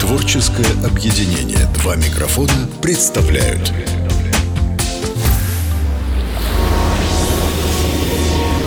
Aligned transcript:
Творческое 0.00 0.86
объединение 0.86 1.66
«Два 1.74 1.96
микрофона» 1.96 2.68
представляют 2.82 3.72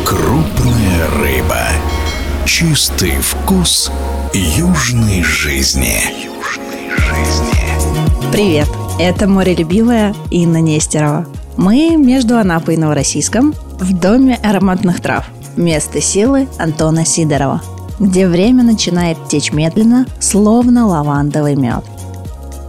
Крупная 0.05 1.07
рыба. 1.19 1.67
Чистый 2.45 3.17
вкус 3.21 3.91
южной 4.33 5.21
жизни. 5.23 6.01
Привет! 8.31 8.67
Это 8.99 9.27
морелюбивая 9.27 10.15
Инна 10.31 10.61
Нестерова. 10.61 11.27
Мы 11.55 11.97
между 11.97 12.37
Анапой 12.37 12.75
и 12.75 12.77
Новороссийском 12.77 13.53
в 13.79 13.93
Доме 13.93 14.39
ароматных 14.41 15.01
трав. 15.01 15.25
Место 15.55 16.01
силы 16.01 16.47
Антона 16.57 17.05
Сидорова, 17.05 17.61
где 17.99 18.27
время 18.27 18.63
начинает 18.63 19.17
течь 19.27 19.51
медленно, 19.51 20.05
словно 20.19 20.87
лавандовый 20.87 21.55
мед. 21.55 21.83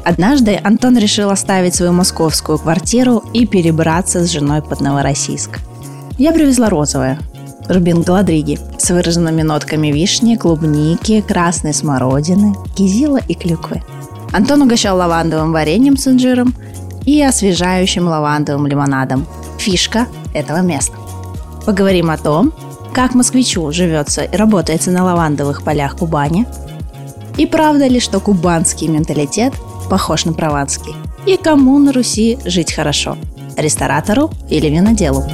Однажды 0.04 0.59
Антон 0.62 0.96
решил 0.96 1.30
оставить 1.30 1.74
свою 1.74 1.92
московскую 1.92 2.59
квартиру 2.59 3.23
и 3.34 3.46
перебраться 3.46 4.24
с 4.24 4.30
женой 4.30 4.62
под 4.62 4.80
Новороссийск. 4.80 5.59
Я 6.16 6.32
привезла 6.32 6.70
розовое, 6.70 7.18
рубин 7.68 8.02
Галадриги 8.02 8.59
с 8.78 8.91
выраженными 8.91 9.42
нотками 9.42 9.88
вишни, 9.88 10.37
клубники, 10.37 11.20
красной 11.20 11.74
смородины, 11.74 12.54
кизила 12.74 13.18
и 13.29 13.34
клюквы. 13.34 13.82
Антон 14.32 14.62
угощал 14.62 14.96
лавандовым 14.96 15.52
вареньем 15.52 15.96
с 15.96 16.06
инжиром 16.09 16.54
и 17.04 17.23
освежающим 17.23 18.09
лавандовым 18.09 18.66
лимонадом. 18.66 19.26
Фишка 19.59 20.06
этого 20.34 20.60
места. 20.60 20.96
Поговорим 21.66 22.10
о 22.10 22.16
том, 22.16 22.52
как 22.98 23.15
москвичу 23.15 23.70
живется 23.70 24.25
и 24.25 24.37
работается 24.37 24.91
на 24.91 25.05
лавандовых 25.05 25.62
полях 25.62 25.98
Кубани, 25.98 26.47
и 27.37 27.47
правда 27.47 27.87
ли, 27.87 28.01
что 28.01 28.19
кубанский 28.19 28.88
менталитет 28.88 29.55
похож 29.88 30.24
на 30.24 30.32
прованский, 30.32 30.96
и 31.24 31.37
кому 31.37 31.79
на 31.79 31.93
Руси 31.93 32.40
жить 32.45 32.73
хорошо– 32.73 33.16
ресторатору 33.57 34.32
или 34.51 34.66
виноделу. 34.66 35.24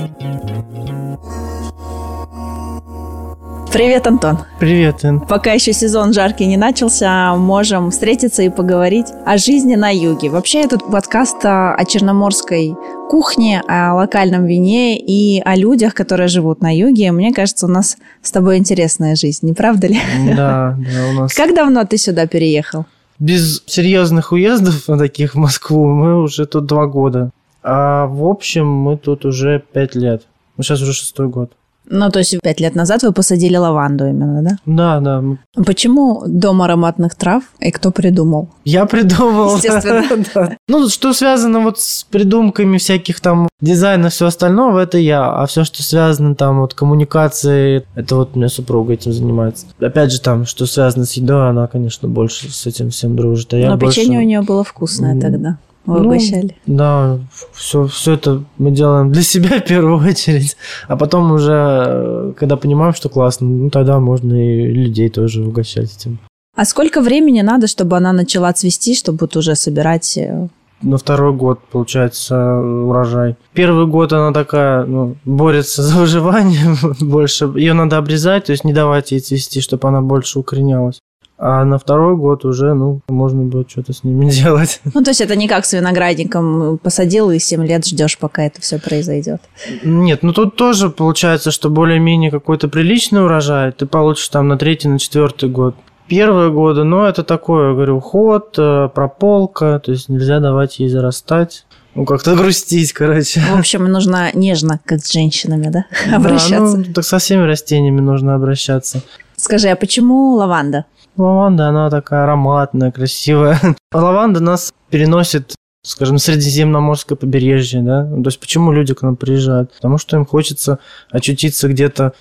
Привет, 3.75 4.06
Антон. 4.06 4.39
Привет, 4.61 5.05
Ин. 5.05 5.19
Пока 5.19 5.50
еще 5.50 5.72
сезон 5.72 6.12
жаркий 6.12 6.47
не 6.47 6.56
начался, 6.56 7.34
можем 7.34 7.91
встретиться 7.91 8.42
и 8.42 8.48
поговорить 8.48 9.08
о 9.27 9.36
жизни 9.36 9.75
на 9.75 9.91
юге. 9.91 10.31
Вообще, 10.31 10.61
этот 10.61 10.89
подкаст 10.89 11.44
о 11.44 11.84
черноморской 11.84 12.77
кухне, 13.11 13.64
о 13.66 13.94
локальном 13.94 14.47
вине 14.47 14.97
и 14.97 15.41
о 15.41 15.56
людях, 15.56 15.94
которые 15.94 16.28
живут 16.28 16.62
на 16.62 16.72
юге. 16.72 17.11
Мне 17.11 17.33
кажется, 17.33 17.66
у 17.66 17.69
нас 17.69 17.97
с 18.22 18.31
тобой 18.31 18.58
интересная 18.58 19.16
жизнь, 19.16 19.44
не 19.44 19.55
правда 19.55 19.88
ли? 19.88 19.98
Да, 20.28 20.78
да, 20.78 21.06
у 21.11 21.12
нас. 21.22 21.34
Как 21.34 21.53
давно 21.53 21.84
ты 21.84 21.98
сюда 21.98 22.28
переехал? 22.28 22.86
Без 23.19 23.61
серьезных 23.66 24.31
уездов 24.31 24.84
таких 24.98 25.34
в 25.34 25.38
Москву 25.38 25.88
мы 25.88 26.22
уже 26.22 26.47
тут 26.47 26.66
два 26.66 26.86
года. 26.86 27.31
А 27.64 28.06
в 28.06 28.25
общем 28.25 28.69
мы 28.69 28.97
тут 28.97 29.25
уже 29.25 29.64
пять 29.72 29.97
лет. 29.97 30.22
Ну, 30.56 30.62
сейчас 30.62 30.81
уже 30.81 30.92
шестой 30.92 31.27
год. 31.27 31.50
Ну, 31.89 32.11
то 32.11 32.19
есть 32.19 32.41
пять 32.41 32.61
лет 32.61 32.75
назад 32.75 33.03
вы 33.03 33.13
посадили 33.13 33.57
лаванду 33.57 34.07
именно, 34.07 34.43
да? 34.43 34.57
Да, 34.67 35.01
да. 35.01 35.37
Почему 35.65 36.23
дом 36.27 36.63
ароматных 36.63 37.15
трав 37.15 37.43
и 37.61 37.71
кто 37.71 37.91
придумал? 37.91 38.49
Я 38.65 38.87
придумал. 38.87 39.57
Естественно. 39.57 40.05
да. 40.35 40.57
Ну, 40.69 40.89
что 40.89 41.12
связано 41.12 41.61
вот 41.61 41.81
с 41.81 42.05
придумками 42.05 42.79
всяких 42.79 43.21
там 43.21 43.49
дизайна, 43.61 44.09
все 44.09 44.27
остального, 44.27 44.81
это 44.81 44.99
я. 44.99 45.31
А 45.31 45.47
все, 45.47 45.65
что 45.65 45.83
связано 45.83 46.35
там 46.35 46.61
вот 46.61 46.75
коммуникации, 46.75 47.85
это 47.95 48.17
вот 48.17 48.31
у 48.35 48.39
меня 48.39 48.49
супруга 48.49 48.95
этим 48.95 49.12
занимается. 49.12 49.67
Опять 49.81 50.12
же 50.12 50.21
там, 50.21 50.47
что 50.47 50.67
связано 50.67 51.05
с 51.05 51.12
едой, 51.15 51.51
она, 51.51 51.67
конечно, 51.67 52.09
больше 52.09 52.51
с 52.53 52.67
этим 52.67 52.91
всем 52.91 53.17
дружит. 53.17 53.53
А 53.53 53.59
я 53.59 53.71
Но 53.71 53.77
больше... 53.77 54.01
печенье 54.01 54.21
у 54.21 54.23
нее 54.23 54.43
было 54.43 54.65
вкусное 54.65 55.21
тогда. 55.21 55.59
Вы 55.87 56.01
Ну, 56.01 56.07
угощали. 56.07 56.57
Да, 56.67 57.19
все, 57.53 57.87
все 57.87 58.13
это 58.15 58.43
мы 58.59 58.71
делаем 58.71 59.12
для 59.12 59.22
себя 59.22 59.61
в 59.61 59.65
первую 59.65 59.99
очередь. 60.11 60.56
А 60.89 60.97
потом 60.97 61.33
уже, 61.33 61.53
э, 61.53 62.33
когда 62.39 62.56
понимаем, 62.56 62.95
что 62.95 63.09
классно, 63.09 63.47
ну 63.47 63.71
тогда 63.71 63.99
можно 64.00 64.34
и 64.34 64.67
людей 64.73 65.09
тоже 65.11 65.43
угощать 65.43 65.94
этим. 65.97 66.19
А 66.56 66.65
сколько 66.65 67.00
времени 67.00 67.43
надо, 67.43 67.67
чтобы 67.67 67.97
она 67.97 68.12
начала 68.12 68.53
цвести, 68.53 68.94
чтобы 68.94 69.19
вот 69.23 69.37
уже 69.37 69.55
собирать? 69.56 70.17
э, 70.17 70.49
На 70.83 70.97
второй 70.97 71.33
год, 71.33 71.59
получается, 71.73 72.37
урожай. 72.59 73.37
Первый 73.53 73.87
год 73.87 74.12
она 74.12 74.33
такая, 74.33 74.84
ну, 74.87 75.17
борется 75.25 75.83
за 75.83 75.99
выживание 75.99 76.77
больше. 77.00 77.44
Ее 77.56 77.73
надо 77.75 77.99
обрезать, 77.99 78.44
то 78.47 78.53
есть 78.53 78.65
не 78.65 78.73
давать 78.73 79.12
ей 79.12 79.21
цвести, 79.21 79.61
чтобы 79.61 79.89
она 79.89 80.00
больше 80.00 80.39
укоренялась. 80.39 80.99
А 81.37 81.65
на 81.65 81.78
второй 81.78 82.17
год 82.17 82.45
уже, 82.45 82.75
ну, 82.75 83.00
можно 83.09 83.43
будет 83.43 83.71
что-то 83.71 83.93
с 83.93 84.05
ними 84.05 84.31
делать. 84.31 84.81
Ну, 84.95 85.03
то 85.03 85.11
есть 85.11 85.21
это 85.21 85.34
не 85.37 85.49
как 85.49 85.65
с 85.67 85.72
виноградником 85.72 86.78
посадил 86.78 87.31
и 87.31 87.39
7 87.39 87.65
лет 87.67 87.87
ждешь, 87.87 88.19
пока 88.19 88.45
это 88.45 88.61
все 88.61 88.78
произойдет. 88.78 89.41
Нет, 89.83 90.23
ну 90.23 90.33
тут 90.33 90.56
тоже 90.56 90.91
получается, 90.91 91.50
что 91.50 91.71
более-менее 91.71 92.31
какой-то 92.31 92.69
приличный 92.69 93.25
урожай 93.25 93.73
ты 93.73 93.87
получишь 93.87 94.28
там 94.28 94.49
на 94.49 94.56
третий, 94.56 94.89
на 94.89 94.99
четвертый 94.99 95.49
год. 95.49 95.75
Первые 96.06 96.50
годы, 96.50 96.84
ну, 96.84 97.05
это 97.05 97.23
такое, 97.25 97.73
говорю, 97.73 97.97
уход, 97.97 98.55
э, 98.59 98.91
прополка, 98.94 99.81
то 99.83 99.91
есть 99.91 100.11
нельзя 100.11 100.39
давать 100.39 100.78
ей 100.78 100.91
зарастать. 100.91 101.65
Ну, 101.94 102.05
как-то 102.05 102.34
грустить, 102.37 102.93
короче. 102.93 103.41
В 103.41 103.59
общем, 103.59 103.84
нужно 103.84 104.31
нежно, 104.34 104.81
как 104.84 105.00
с 105.00 105.11
женщинами, 105.12 105.69
да, 105.69 105.87
Да, 106.11 106.17
обращаться. 106.17 106.77
ну, 106.77 106.84
так 106.93 107.05
со 107.05 107.19
всеми 107.19 107.43
растениями 107.44 108.00
нужно 108.00 108.34
обращаться. 108.34 109.00
Скажи, 109.37 109.69
а 109.69 109.77
почему 109.77 110.34
лаванда? 110.34 110.84
Лаванда, 111.16 111.69
она 111.69 111.91
такая 111.91 112.25
ароматная, 112.25 112.91
красивая. 112.91 113.58
Лаванда 113.92 114.41
нас 114.41 114.72
переносит 114.91 115.54
скажем, 115.84 116.19
средиземноморское 116.19 117.16
побережье, 117.16 117.82
да? 117.82 118.04
То 118.04 118.22
есть 118.25 118.41
почему 118.41 118.72
люди 118.72 118.94
к 118.94 119.02
нам 119.02 119.16
приезжают? 119.16 119.72
Потому 119.75 119.98
что 119.98 120.16
им 120.16 120.25
хочется 120.25 120.78
очутиться 121.10 121.69
где-то 121.69 122.14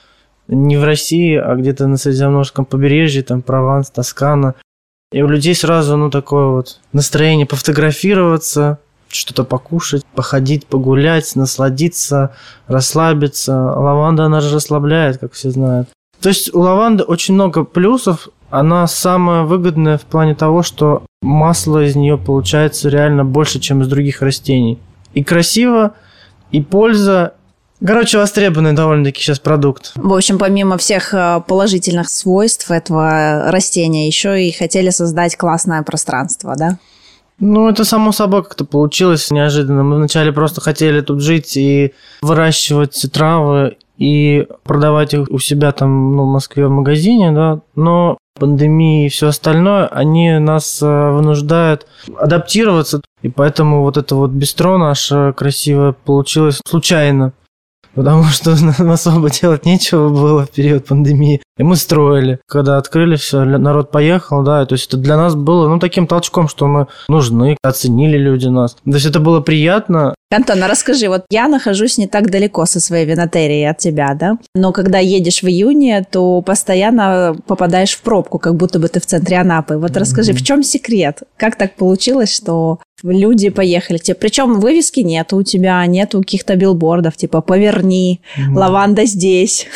не 0.47 0.77
в 0.77 0.83
России, 0.83 1.35
а 1.37 1.55
где-то 1.55 1.87
на 1.87 1.97
Средиземноморском 1.97 2.65
побережье, 2.65 3.23
там 3.23 3.41
Прованс, 3.41 3.89
Тоскана. 3.89 4.55
И 5.13 5.21
у 5.21 5.27
людей 5.27 5.55
сразу, 5.55 5.95
ну, 5.95 6.09
такое 6.09 6.47
вот 6.47 6.79
настроение 6.91 7.45
пофотографироваться, 7.45 8.79
что-то 9.07 9.43
покушать, 9.43 10.03
походить, 10.15 10.65
погулять, 10.65 11.35
насладиться, 11.35 12.35
расслабиться. 12.67 13.55
Лаванда, 13.55 14.25
она 14.25 14.41
же 14.41 14.53
расслабляет, 14.53 15.19
как 15.19 15.33
все 15.33 15.51
знают. 15.51 15.87
То 16.19 16.29
есть 16.29 16.53
у 16.53 16.59
лаванды 16.59 17.03
очень 17.03 17.33
много 17.33 17.63
плюсов. 17.63 18.29
Она 18.53 18.85
самая 18.85 19.45
выгодная 19.45 19.97
в 19.97 20.03
плане 20.03 20.35
того, 20.35 20.61
что 20.61 21.07
масло 21.23 21.83
из 21.85 21.95
нее 21.95 22.19
получается 22.19 22.87
реально 22.87 23.25
больше, 23.25 23.59
чем 23.59 23.81
из 23.81 23.87
других 23.87 24.21
растений. 24.21 24.77
И 25.15 25.23
красиво, 25.23 25.95
и 26.51 26.61
польза. 26.61 27.33
Короче, 27.83 28.19
востребованный 28.19 28.73
довольно-таки 28.73 29.19
сейчас 29.19 29.39
продукт. 29.39 29.93
В 29.95 30.13
общем, 30.13 30.37
помимо 30.37 30.77
всех 30.77 31.15
э, 31.15 31.41
положительных 31.47 32.09
свойств 32.09 32.69
этого 32.69 33.49
растения, 33.49 34.05
еще 34.05 34.47
и 34.47 34.51
хотели 34.51 34.91
создать 34.91 35.35
классное 35.35 35.81
пространство, 35.81 36.53
да? 36.55 36.77
Ну, 37.39 37.67
это 37.67 37.83
само 37.83 38.11
собой 38.11 38.43
как-то 38.43 38.65
получилось 38.65 39.31
неожиданно. 39.31 39.81
Мы 39.81 39.95
вначале 39.95 40.31
просто 40.31 40.61
хотели 40.61 41.01
тут 41.01 41.23
жить 41.23 41.57
и 41.57 41.95
выращивать 42.21 43.03
травы 43.11 43.77
и 43.97 44.47
продавать 44.63 45.13
их 45.13 45.27
у 45.29 45.39
себя 45.39 45.71
там, 45.71 46.15
ну, 46.15 46.23
в 46.23 46.31
Москве 46.31 46.67
в 46.67 46.71
магазине, 46.71 47.31
да, 47.31 47.59
но 47.75 48.17
пандемия 48.39 49.05
и 49.05 49.09
все 49.09 49.27
остальное, 49.27 49.87
они 49.87 50.39
нас 50.39 50.81
э, 50.81 51.11
вынуждают 51.11 51.85
адаптироваться, 52.17 53.01
и 53.21 53.29
поэтому 53.29 53.81
вот 53.81 53.97
это 53.97 54.15
вот 54.15 54.31
бистро 54.31 54.77
наше 54.77 55.33
красивое 55.37 55.93
получилось 55.93 56.59
случайно, 56.65 57.33
потому 57.93 58.23
что 58.23 58.55
нам 58.79 58.91
особо 58.91 59.29
делать 59.29 59.65
нечего 59.65 60.09
было 60.09 60.45
в 60.45 60.51
период 60.51 60.85
пандемии, 60.85 61.41
и 61.57 61.63
мы 61.63 61.75
строили. 61.75 62.39
Когда 62.47 62.77
открыли 62.77 63.15
все, 63.15 63.43
народ 63.43 63.91
поехал, 63.91 64.43
да, 64.43 64.65
то 64.65 64.73
есть 64.73 64.87
это 64.87 64.97
для 64.97 65.17
нас 65.17 65.35
было, 65.35 65.67
ну, 65.67 65.79
таким 65.79 66.07
толчком, 66.07 66.47
что 66.47 66.67
мы 66.67 66.87
нужны, 67.07 67.57
оценили 67.61 68.17
люди 68.17 68.47
нас. 68.47 68.73
То 68.73 68.91
есть 68.91 69.05
это 69.05 69.19
было 69.19 69.41
приятно, 69.41 70.15
Антон, 70.33 70.63
а 70.63 70.67
расскажи, 70.67 71.07
вот 71.07 71.25
я 71.29 71.47
нахожусь 71.47 71.97
не 71.97 72.07
так 72.07 72.29
далеко 72.29 72.65
со 72.65 72.79
своей 72.79 73.05
винотерией 73.05 73.69
от 73.69 73.77
тебя, 73.77 74.13
да? 74.19 74.37
Но 74.55 74.71
когда 74.71 74.99
едешь 74.99 75.41
в 75.43 75.47
июне, 75.47 76.05
то 76.09 76.41
постоянно 76.41 77.35
попадаешь 77.47 77.93
в 77.93 78.01
пробку, 78.01 78.39
как 78.39 78.55
будто 78.55 78.79
бы 78.79 78.87
ты 78.87 78.99
в 78.99 79.05
центре 79.05 79.37
Анапы. 79.37 79.77
Вот 79.77 79.95
расскажи, 79.97 80.33
в 80.33 80.43
чем 80.43 80.63
секрет? 80.63 81.21
Как 81.37 81.55
так 81.55 81.75
получилось, 81.75 82.33
что 82.33 82.79
люди 83.03 83.49
поехали? 83.49 83.97
Тебе- 83.97 84.15
Причем 84.15 84.59
вывески 84.59 85.01
нет 85.01 85.33
у 85.33 85.43
тебя, 85.43 85.85
нету 85.85 86.19
каких-то 86.19 86.55
билбордов, 86.55 87.15
типа 87.17 87.41
«Поверни», 87.41 88.21
«Лаванда 88.55 89.05
здесь». 89.05 89.67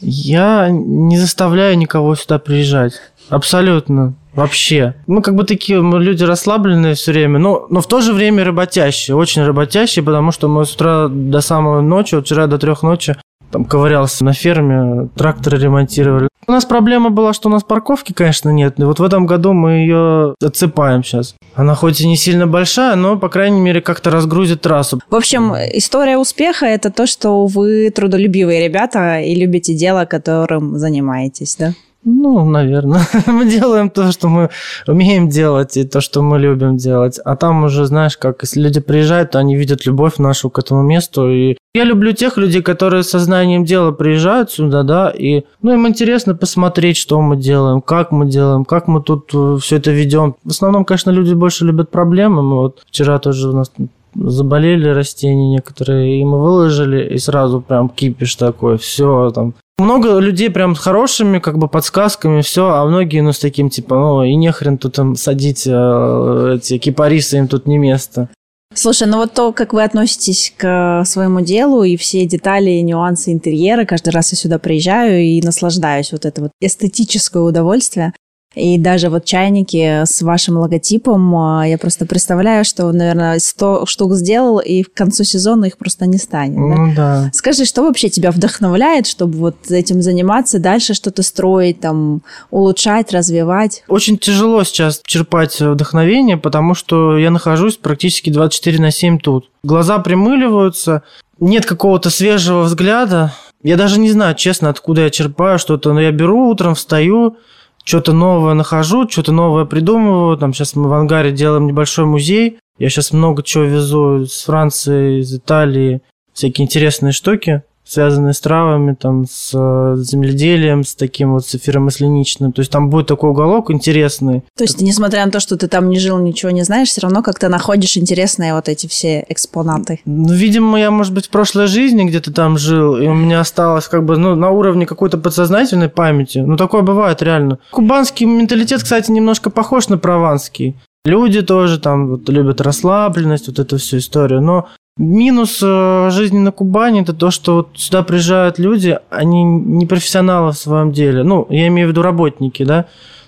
Я 0.00 0.68
не 0.70 1.16
заставляю 1.18 1.78
никого 1.78 2.16
сюда 2.16 2.38
приезжать. 2.38 2.94
Абсолютно. 3.28 4.14
Вообще. 4.34 4.94
Мы 5.06 5.22
как 5.22 5.34
бы 5.34 5.44
такие 5.44 5.80
мы 5.82 6.02
люди 6.02 6.24
расслабленные 6.24 6.94
все 6.94 7.12
время, 7.12 7.38
но, 7.38 7.66
но 7.68 7.80
в 7.80 7.86
то 7.86 8.00
же 8.00 8.12
время 8.12 8.44
работящие, 8.44 9.16
очень 9.16 9.44
работящие, 9.44 10.02
потому 10.02 10.32
что 10.32 10.48
мы 10.48 10.64
с 10.64 10.74
утра 10.74 11.08
до 11.08 11.40
самой 11.40 11.82
ночи, 11.82 12.14
вот 12.14 12.24
вчера 12.24 12.46
до 12.46 12.58
трех 12.58 12.82
ночи 12.82 13.16
там 13.52 13.66
ковырялся 13.66 14.24
на 14.24 14.32
ферме, 14.32 15.08
тракторы 15.14 15.58
ремонтировали. 15.58 16.28
У 16.48 16.50
нас 16.50 16.64
проблема 16.64 17.10
была, 17.10 17.32
что 17.34 17.48
у 17.48 17.52
нас 17.52 17.62
парковки, 17.62 18.12
конечно, 18.12 18.50
нет. 18.50 18.80
И 18.80 18.82
вот 18.82 18.98
в 18.98 19.02
этом 19.02 19.26
году 19.26 19.52
мы 19.52 19.72
ее 19.72 20.34
отсыпаем 20.42 21.04
сейчас. 21.04 21.36
Она 21.54 21.74
хоть 21.74 22.00
и 22.00 22.08
не 22.08 22.16
сильно 22.16 22.46
большая, 22.46 22.96
но, 22.96 23.16
по 23.16 23.28
крайней 23.28 23.60
мере, 23.60 23.80
как-то 23.80 24.10
разгрузит 24.10 24.62
трассу. 24.62 25.00
В 25.08 25.14
общем, 25.14 25.54
история 25.54 26.18
успеха– 26.18 26.66
это 26.66 26.90
то, 26.90 27.06
что 27.06 27.46
вы 27.46 27.90
трудолюбивые 27.90 28.64
ребята 28.64 29.20
и 29.20 29.34
любите 29.34 29.74
дело, 29.74 30.04
которым 30.04 30.78
занимаетесь, 30.78 31.56
да? 31.56 31.74
Ну, 32.04 32.44
наверное. 32.44 33.06
мы 33.26 33.46
делаем 33.46 33.88
то, 33.88 34.10
что 34.10 34.28
мы 34.28 34.50
умеем 34.86 35.28
делать, 35.28 35.76
и 35.76 35.84
то, 35.84 36.00
что 36.00 36.22
мы 36.22 36.38
любим 36.38 36.76
делать. 36.76 37.18
А 37.24 37.36
там 37.36 37.64
уже, 37.64 37.86
знаешь, 37.86 38.16
как 38.16 38.42
если 38.42 38.60
люди 38.60 38.80
приезжают, 38.80 39.30
то 39.30 39.38
они 39.38 39.56
видят 39.56 39.86
любовь 39.86 40.18
нашу 40.18 40.50
к 40.50 40.58
этому 40.58 40.82
месту. 40.82 41.30
И 41.30 41.56
я 41.74 41.84
люблю 41.84 42.12
тех 42.12 42.36
людей, 42.38 42.60
которые 42.60 43.04
со 43.04 43.18
знанием 43.18 43.64
дела 43.64 43.92
приезжают 43.92 44.50
сюда, 44.50 44.82
да, 44.82 45.10
и 45.10 45.44
ну, 45.62 45.72
им 45.72 45.86
интересно 45.86 46.34
посмотреть, 46.34 46.96
что 46.96 47.20
мы 47.20 47.36
делаем, 47.36 47.80
как 47.80 48.10
мы 48.10 48.26
делаем, 48.26 48.64
как 48.64 48.88
мы 48.88 49.00
тут 49.00 49.30
э, 49.32 49.58
все 49.60 49.76
это 49.76 49.90
ведем. 49.90 50.34
В 50.44 50.50
основном, 50.50 50.84
конечно, 50.84 51.10
люди 51.10 51.34
больше 51.34 51.64
любят 51.64 51.90
проблемы. 51.90 52.42
Мы 52.42 52.56
вот 52.56 52.82
вчера 52.86 53.18
тоже 53.18 53.48
у 53.48 53.52
нас 53.52 53.72
заболели 54.14 54.88
растения 54.88 55.48
некоторые, 55.48 56.20
и 56.20 56.24
мы 56.24 56.42
выложили, 56.42 57.14
и 57.14 57.18
сразу 57.18 57.60
прям 57.60 57.88
кипиш 57.88 58.34
такой, 58.36 58.76
все 58.76 59.30
там. 59.30 59.54
Много 59.78 60.18
людей 60.18 60.50
прям 60.50 60.76
с 60.76 60.78
хорошими 60.78 61.38
как 61.38 61.58
бы 61.58 61.66
подсказками, 61.68 62.42
все, 62.42 62.68
а 62.68 62.84
многие, 62.84 63.20
ну, 63.20 63.32
с 63.32 63.38
таким 63.38 63.70
типа, 63.70 63.96
ну, 63.96 64.22
и 64.22 64.34
нехрен 64.34 64.78
тут 64.78 64.94
там 64.94 65.16
садить 65.16 65.66
э, 65.66 66.56
эти 66.56 66.78
кипарисы, 66.78 67.38
им 67.38 67.48
тут 67.48 67.66
не 67.66 67.78
место. 67.78 68.28
Слушай, 68.74 69.06
ну 69.06 69.18
вот 69.18 69.34
то, 69.34 69.52
как 69.52 69.74
вы 69.74 69.82
относитесь 69.82 70.52
к 70.56 71.04
своему 71.04 71.42
делу 71.42 71.82
и 71.82 71.96
все 71.96 72.24
детали 72.26 72.70
нюансы 72.80 73.32
интерьера, 73.32 73.84
каждый 73.84 74.10
раз 74.10 74.32
я 74.32 74.38
сюда 74.38 74.58
приезжаю 74.58 75.20
и 75.20 75.42
наслаждаюсь 75.42 76.12
вот 76.12 76.24
это 76.24 76.42
вот 76.42 76.52
эстетическое 76.60 77.42
удовольствие. 77.42 78.14
И 78.54 78.78
даже 78.78 79.08
вот 79.08 79.24
чайники 79.24 80.04
с 80.04 80.22
вашим 80.22 80.58
логотипом, 80.58 81.34
а, 81.34 81.66
я 81.66 81.78
просто 81.78 82.06
представляю, 82.06 82.64
что, 82.64 82.90
наверное, 82.92 83.38
100 83.38 83.86
штук 83.86 84.14
сделал, 84.14 84.58
и 84.58 84.82
к 84.82 84.92
концу 84.92 85.24
сезона 85.24 85.66
их 85.66 85.78
просто 85.78 86.06
не 86.06 86.18
станет. 86.18 86.58
Ну 86.58 86.94
да. 86.94 87.24
да. 87.24 87.30
Скажи, 87.32 87.64
что 87.64 87.82
вообще 87.82 88.08
тебя 88.08 88.30
вдохновляет, 88.30 89.06
чтобы 89.06 89.38
вот 89.38 89.70
этим 89.70 90.02
заниматься, 90.02 90.58
дальше 90.58 90.94
что-то 90.94 91.22
строить, 91.22 91.80
там, 91.80 92.22
улучшать, 92.50 93.12
развивать? 93.12 93.84
Очень 93.88 94.18
тяжело 94.18 94.64
сейчас 94.64 95.00
черпать 95.04 95.60
вдохновение, 95.60 96.36
потому 96.36 96.74
что 96.74 97.16
я 97.18 97.30
нахожусь 97.30 97.76
практически 97.76 98.30
24 98.30 98.80
на 98.80 98.90
7 98.90 99.18
тут. 99.18 99.48
Глаза 99.62 99.98
примыливаются, 99.98 101.02
нет 101.40 101.66
какого-то 101.66 102.10
свежего 102.10 102.62
взгляда. 102.62 103.32
Я 103.62 103.76
даже 103.76 103.98
не 104.00 104.10
знаю, 104.10 104.34
честно, 104.34 104.68
откуда 104.68 105.02
я 105.02 105.10
черпаю 105.10 105.58
что-то, 105.58 105.92
но 105.92 106.00
я 106.00 106.10
беру 106.10 106.48
утром, 106.48 106.74
встаю, 106.74 107.36
что-то 107.84 108.12
новое 108.12 108.54
нахожу, 108.54 109.08
что-то 109.08 109.32
новое 109.32 109.64
придумываю. 109.64 110.36
Там 110.36 110.52
сейчас 110.52 110.74
мы 110.76 110.88
в 110.88 110.92
ангаре 110.92 111.32
делаем 111.32 111.66
небольшой 111.66 112.04
музей. 112.04 112.58
Я 112.78 112.88
сейчас 112.88 113.12
много 113.12 113.42
чего 113.42 113.64
везу 113.64 114.22
из 114.22 114.42
Франции, 114.42 115.20
из 115.20 115.34
Италии, 115.34 116.02
всякие 116.32 116.64
интересные 116.64 117.12
штуки 117.12 117.62
связанные 117.84 118.32
с 118.32 118.40
травами, 118.40 118.94
там, 118.94 119.24
с 119.28 119.50
э, 119.54 119.96
земледелием, 120.02 120.84
с 120.84 120.94
таким 120.94 121.32
вот 121.32 121.46
с 121.46 121.54
эфиромасленичным. 121.54 122.52
То 122.52 122.60
есть 122.60 122.70
там 122.70 122.90
будет 122.90 123.06
такой 123.06 123.30
уголок 123.30 123.70
интересный. 123.70 124.42
То 124.56 124.64
есть, 124.64 124.80
несмотря 124.80 125.24
на 125.24 125.32
то, 125.32 125.40
что 125.40 125.56
ты 125.56 125.68
там 125.68 125.88
не 125.88 125.98
жил, 125.98 126.18
ничего 126.18 126.50
не 126.50 126.62
знаешь, 126.62 126.88
все 126.88 127.00
равно 127.00 127.22
как-то 127.22 127.48
находишь 127.48 127.96
интересные 127.96 128.54
вот 128.54 128.68
эти 128.68 128.86
все 128.86 129.24
экспонаты. 129.28 130.00
Ну, 130.04 130.32
видимо, 130.32 130.78
я, 130.78 130.90
может 130.90 131.12
быть, 131.12 131.26
в 131.26 131.30
прошлой 131.30 131.66
жизни 131.66 132.04
где-то 132.04 132.32
там 132.32 132.56
жил, 132.56 132.96
и 132.96 133.06
у 133.06 133.14
меня 133.14 133.40
осталось 133.40 133.88
как 133.88 134.04
бы, 134.04 134.16
ну, 134.16 134.34
на 134.36 134.50
уровне 134.50 134.86
какой-то 134.86 135.18
подсознательной 135.18 135.88
памяти. 135.88 136.38
Ну, 136.38 136.56
такое 136.56 136.82
бывает 136.82 137.20
реально. 137.22 137.58
Кубанский 137.72 138.26
менталитет, 138.26 138.82
кстати, 138.82 139.10
немножко 139.10 139.50
похож 139.50 139.88
на 139.88 139.98
прованский. 139.98 140.76
Люди 141.04 141.42
тоже 141.42 141.80
там 141.80 142.08
вот, 142.08 142.28
любят 142.28 142.60
расслабленность, 142.60 143.48
вот 143.48 143.58
эту 143.58 143.78
всю 143.78 143.98
историю. 143.98 144.40
Но 144.40 144.68
Минус 144.98 145.60
э, 145.62 146.10
жизни 146.10 146.38
на 146.38 146.52
Кубани 146.52 147.00
это 147.00 147.14
то, 147.14 147.30
что 147.30 147.56
вот 147.56 147.68
сюда 147.76 148.02
приезжают 148.02 148.58
люди, 148.58 148.98
они 149.08 149.42
не 149.42 149.86
профессионалы 149.86 150.52
в 150.52 150.58
своем 150.58 150.92
деле. 150.92 151.22
Ну, 151.22 151.46
я 151.48 151.68
имею 151.68 151.88
в 151.88 151.90
виду 151.92 152.02
работники, 152.02 152.62
да. 152.62 152.84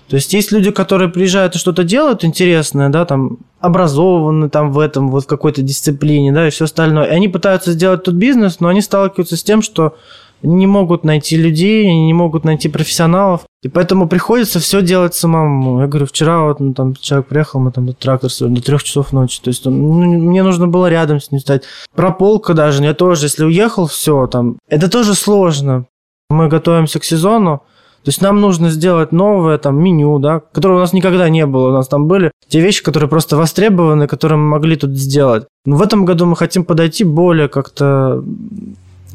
То 0.07 0.17
есть 0.17 0.31
есть 0.33 0.51
люди, 0.51 0.69
которые 0.69 1.09
приезжают 1.09 1.55
и 1.55 1.57
что-то 1.57 1.83
делают 1.83 2.23
интересное, 2.23 2.89
да, 2.89 3.05
там 3.05 3.39
образованы 3.59 4.49
там 4.51 4.71
в 4.71 4.77
этом, 4.77 5.09
вот 5.09 5.23
в 5.23 5.27
какой-то 5.27 5.63
дисциплине, 5.63 6.31
да, 6.31 6.47
и 6.47 6.51
все 6.51 6.65
остальное. 6.65 7.05
И 7.05 7.15
они 7.15 7.29
пытаются 7.29 7.71
сделать 7.71 8.03
тут 8.03 8.13
бизнес, 8.13 8.59
но 8.59 8.67
они 8.67 8.81
сталкиваются 8.81 9.35
с 9.35 9.43
тем, 9.43 9.63
что 9.63 9.95
не 10.41 10.67
могут 10.67 11.03
найти 11.03 11.37
людей, 11.37 11.85
они 11.87 12.05
не 12.05 12.13
могут 12.13 12.43
найти 12.43 12.69
профессионалов. 12.69 13.41
И 13.63 13.67
поэтому 13.67 14.07
приходится 14.07 14.59
все 14.59 14.81
делать 14.81 15.15
самому. 15.15 15.81
Я 15.81 15.87
говорю, 15.87 16.05
вчера 16.05 16.43
вот 16.43 16.59
ну, 16.59 16.73
там 16.73 16.95
человек 16.95 17.27
приехал, 17.27 17.59
мы 17.59 17.71
там 17.71 17.91
трактор 17.93 18.29
до 18.39 18.61
трех 18.61 18.83
часов 18.83 19.11
ночи. 19.11 19.41
То 19.41 19.49
есть 19.49 19.65
ну, 19.65 19.71
мне 19.71 20.43
нужно 20.43 20.67
было 20.67 20.87
рядом 20.87 21.19
с 21.19 21.31
ним 21.31 21.41
стать. 21.41 21.63
Прополка 21.95 22.53
даже, 22.53 22.83
я 22.83 22.93
тоже, 22.93 23.25
если 23.25 23.45
уехал, 23.45 23.87
все 23.87 24.27
там. 24.27 24.57
Это 24.69 24.89
тоже 24.89 25.15
сложно. 25.15 25.85
Мы 26.29 26.47
готовимся 26.47 26.99
к 26.99 27.03
сезону. 27.03 27.63
То 28.05 28.09
есть 28.09 28.21
нам 28.21 28.39
нужно 28.39 28.69
сделать 28.69 29.11
новое 29.11 29.57
там 29.57 29.81
меню, 29.83 30.19
да, 30.19 30.39
которое 30.39 30.75
у 30.75 30.79
нас 30.79 30.93
никогда 30.93 31.27
не 31.27 31.47
было. 31.47 31.69
У 31.69 31.71
нас 31.71 31.87
там 31.87 32.05
были 32.05 32.31
те 32.47 32.59
вещи, 32.59 32.83
которые 32.83 33.09
просто 33.09 33.35
востребованы, 33.35 34.05
которые 34.05 34.37
мы 34.37 34.45
могли 34.45 34.75
тут 34.75 34.91
сделать. 34.91 35.45
Но 35.65 35.75
в 35.75 35.81
этом 35.81 36.05
году 36.05 36.27
мы 36.27 36.35
хотим 36.35 36.65
подойти 36.65 37.03
более 37.03 37.47
как-то 37.47 38.23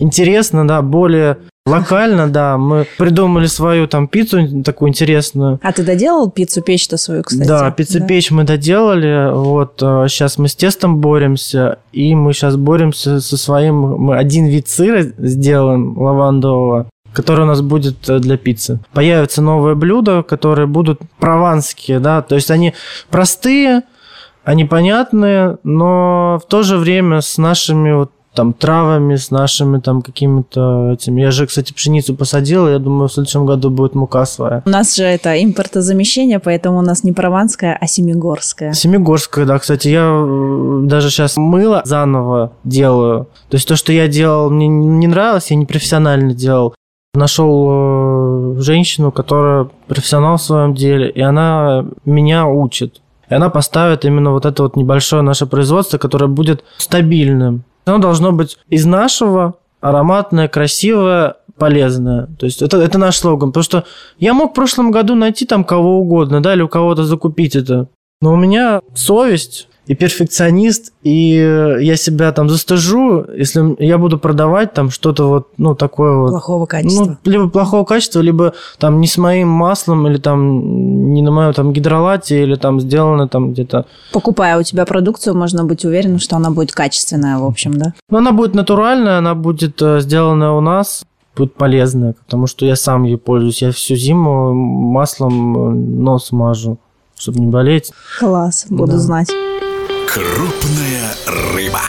интересно, 0.01 0.67
да, 0.67 0.83
более 0.83 1.39
локально, 1.67 2.29
да. 2.29 2.59
Мы 2.59 2.87
придумали 2.99 3.47
свою 3.47 3.87
там 3.87 4.09
пиццу 4.09 4.63
такую 4.63 4.89
интересную. 4.89 5.61
А 5.63 5.73
ты 5.73 5.83
доделал 5.83 6.31
пиццу 6.31 6.63
печь-то 6.63 6.97
свою, 6.97 7.23
кстати? 7.23 7.47
Да, 7.47 7.71
пиццу 7.71 8.05
печь 8.07 8.31
да? 8.31 8.37
мы 8.37 8.45
доделали. 8.45 9.33
Вот 9.33 9.75
сейчас 9.79 10.39
а, 10.39 10.43
мы 10.43 10.49
с 10.49 10.57
тестом 10.57 11.01
боремся, 11.01 11.79
и 11.93 12.15
мы 12.15 12.33
сейчас 12.33 12.57
боремся 12.57 13.21
со 13.21 13.37
своим. 13.37 13.77
Мы 13.77 14.17
один 14.17 14.47
вид 14.47 14.69
сыра 14.69 15.03
сделаем 15.19 15.97
лавандового 15.99 16.89
который 17.13 17.43
у 17.43 17.47
нас 17.47 17.61
будет 17.61 18.09
э, 18.09 18.21
для 18.21 18.37
пиццы. 18.37 18.79
Появятся 18.93 19.43
новые 19.43 19.75
блюда, 19.75 20.23
которые 20.23 20.69
будут 20.69 21.01
прованские, 21.19 21.99
да, 21.99 22.23
то 22.23 22.37
есть 22.37 22.53
они 22.53 22.75
простые, 23.11 23.83
они 24.45 24.65
понятные, 24.65 25.59
но 25.65 26.41
в 26.41 26.49
то 26.49 26.63
же 26.63 26.77
время 26.77 27.21
с 27.21 27.37
нашими 27.37 27.93
вот 27.93 28.13
там 28.35 28.53
травами, 28.53 29.17
с 29.17 29.31
нашими 29.31 29.79
там 29.81 30.03
какими-то 30.03 30.93
этими. 30.93 31.21
Я 31.21 31.31
же, 31.31 31.47
кстати, 31.47 31.73
пшеницу 31.73 32.15
посадил, 32.15 32.69
я 32.69 32.79
думаю, 32.79 33.09
в 33.09 33.13
следующем 33.13 33.45
году 33.45 33.71
будет 33.71 33.95
мука 33.95 34.25
своя. 34.25 34.63
У 34.65 34.71
нас 34.71 34.97
же 34.97 35.05
это 35.05 35.43
импортозамещение, 35.43 36.39
поэтому 36.39 36.79
у 36.79 36.83
нас 36.83 37.03
не 37.03 37.13
прованская, 37.13 37.77
а 37.81 37.87
семигорская. 37.87 38.73
Семигорская, 38.73 39.47
да. 39.47 39.59
Кстати, 39.59 39.89
я 39.89 40.03
э, 40.05 40.81
даже 40.85 41.11
сейчас 41.11 41.37
мыло 41.37 41.83
заново 41.85 42.53
делаю. 42.63 43.27
То 43.49 43.57
есть 43.57 43.67
то, 43.67 43.77
что 43.77 43.93
я 43.93 44.07
делал, 44.07 44.51
мне 44.51 44.69
не 44.69 45.07
нравилось, 45.07 45.51
я 45.51 45.57
не 45.57 45.67
профессионально 45.67 46.33
делал. 46.33 46.75
Нашел 47.15 47.67
э, 47.69 48.61
женщину, 48.61 49.11
которая 49.11 49.69
профессионал 49.89 50.37
в 50.37 50.43
своем 50.43 50.75
деле, 50.75 51.11
и 51.11 51.21
она 51.21 51.85
меня 52.05 52.47
учит. 52.47 53.01
И 53.29 53.35
она 53.35 53.49
поставит 53.49 54.05
именно 54.05 54.31
вот 54.31 54.47
это 54.47 54.63
вот 54.63 54.77
небольшое 54.77 55.23
наше 55.23 55.47
производство, 55.47 55.99
которое 55.99 56.27
будет 56.27 56.65
стабильным. 56.79 57.65
Оно 57.85 57.99
должно 57.99 58.33
быть 58.33 58.59
из 58.69 58.85
нашего, 58.87 59.55
ароматное, 59.81 60.49
красивое, 60.49 61.37
полезное. 61.57 62.29
То 62.39 62.47
есть 62.47 62.63
это, 62.63 62.79
это 62.79 62.99
наш 62.99 63.17
слоган. 63.17 63.51
Потому 63.51 63.65
что 63.65 63.85
я 64.19 64.35
мог 64.35 64.53
в 64.53 64.55
прошлом 64.55 64.91
году 64.91 65.15
найти 65.15 65.47
там 65.47 65.65
кого 65.65 66.01
угодно, 66.01 66.43
да, 66.43 66.55
или 66.55 66.63
у 66.63 66.69
кого-то 66.69 67.05
закупить 67.05 67.57
это. 67.57 67.89
Но 68.21 68.33
у 68.33 68.37
меня 68.37 68.81
совесть 68.95 69.69
и 69.91 69.95
перфекционист, 69.97 70.93
и 71.03 71.35
я 71.81 71.97
себя 71.97 72.31
там 72.31 72.49
застыжу, 72.49 73.27
если 73.37 73.75
я 73.85 73.99
буду 73.99 74.21
продавать 74.21 74.73
там 74.73 74.89
что-то 74.89 75.29
вот, 75.29 75.49
ну, 75.59 75.75
такое 75.75 76.17
вот... 76.17 76.31
Плохого 76.31 76.67
качества. 76.67 77.19
Ну, 77.25 77.33
либо 77.33 77.49
плохого 77.49 77.85
качества, 77.85 78.21
либо 78.21 78.55
там 78.79 79.01
не 79.01 79.09
с 79.09 79.19
моим 79.19 79.49
маслом, 79.49 80.07
или 80.07 80.19
там 80.19 81.13
не 81.13 81.23
на 81.23 81.33
моем 81.33 81.53
там 81.55 81.73
гидролате, 81.73 82.45
или 82.45 82.55
там 82.55 82.81
сделано 82.81 83.27
там 83.27 83.53
где-то... 83.53 83.87
Покупая 84.13 84.61
у 84.61 84.63
тебя 84.63 84.87
продукцию, 84.87 85.37
можно 85.37 85.65
быть 85.65 85.85
уверенным, 85.85 86.21
что 86.21 86.37
она 86.37 86.53
будет 86.53 86.71
качественная, 86.71 87.39
в 87.39 87.45
общем, 87.45 87.73
да? 87.73 87.93
Ну, 88.11 88.19
она 88.19 88.31
будет 88.31 88.55
натуральная, 88.55 89.19
она 89.19 89.35
будет 89.35 89.83
э, 89.83 89.99
сделана 90.03 90.57
у 90.57 90.61
нас, 90.61 91.03
будет 91.35 91.55
полезная, 91.55 92.13
потому 92.13 92.47
что 92.47 92.65
я 92.65 92.77
сам 92.77 93.03
ей 93.03 93.17
пользуюсь. 93.17 93.61
Я 93.61 93.73
всю 93.73 93.97
зиму 93.97 94.55
маслом 94.55 95.59
э, 95.59 95.71
нос 95.75 96.31
мажу, 96.31 96.79
чтобы 97.19 97.41
не 97.41 97.49
болеть. 97.49 97.91
Класс, 98.21 98.67
буду 98.71 98.93
да. 98.93 98.99
знать. 98.99 99.31
Крупная 100.09 101.15
рыба. 101.27 101.81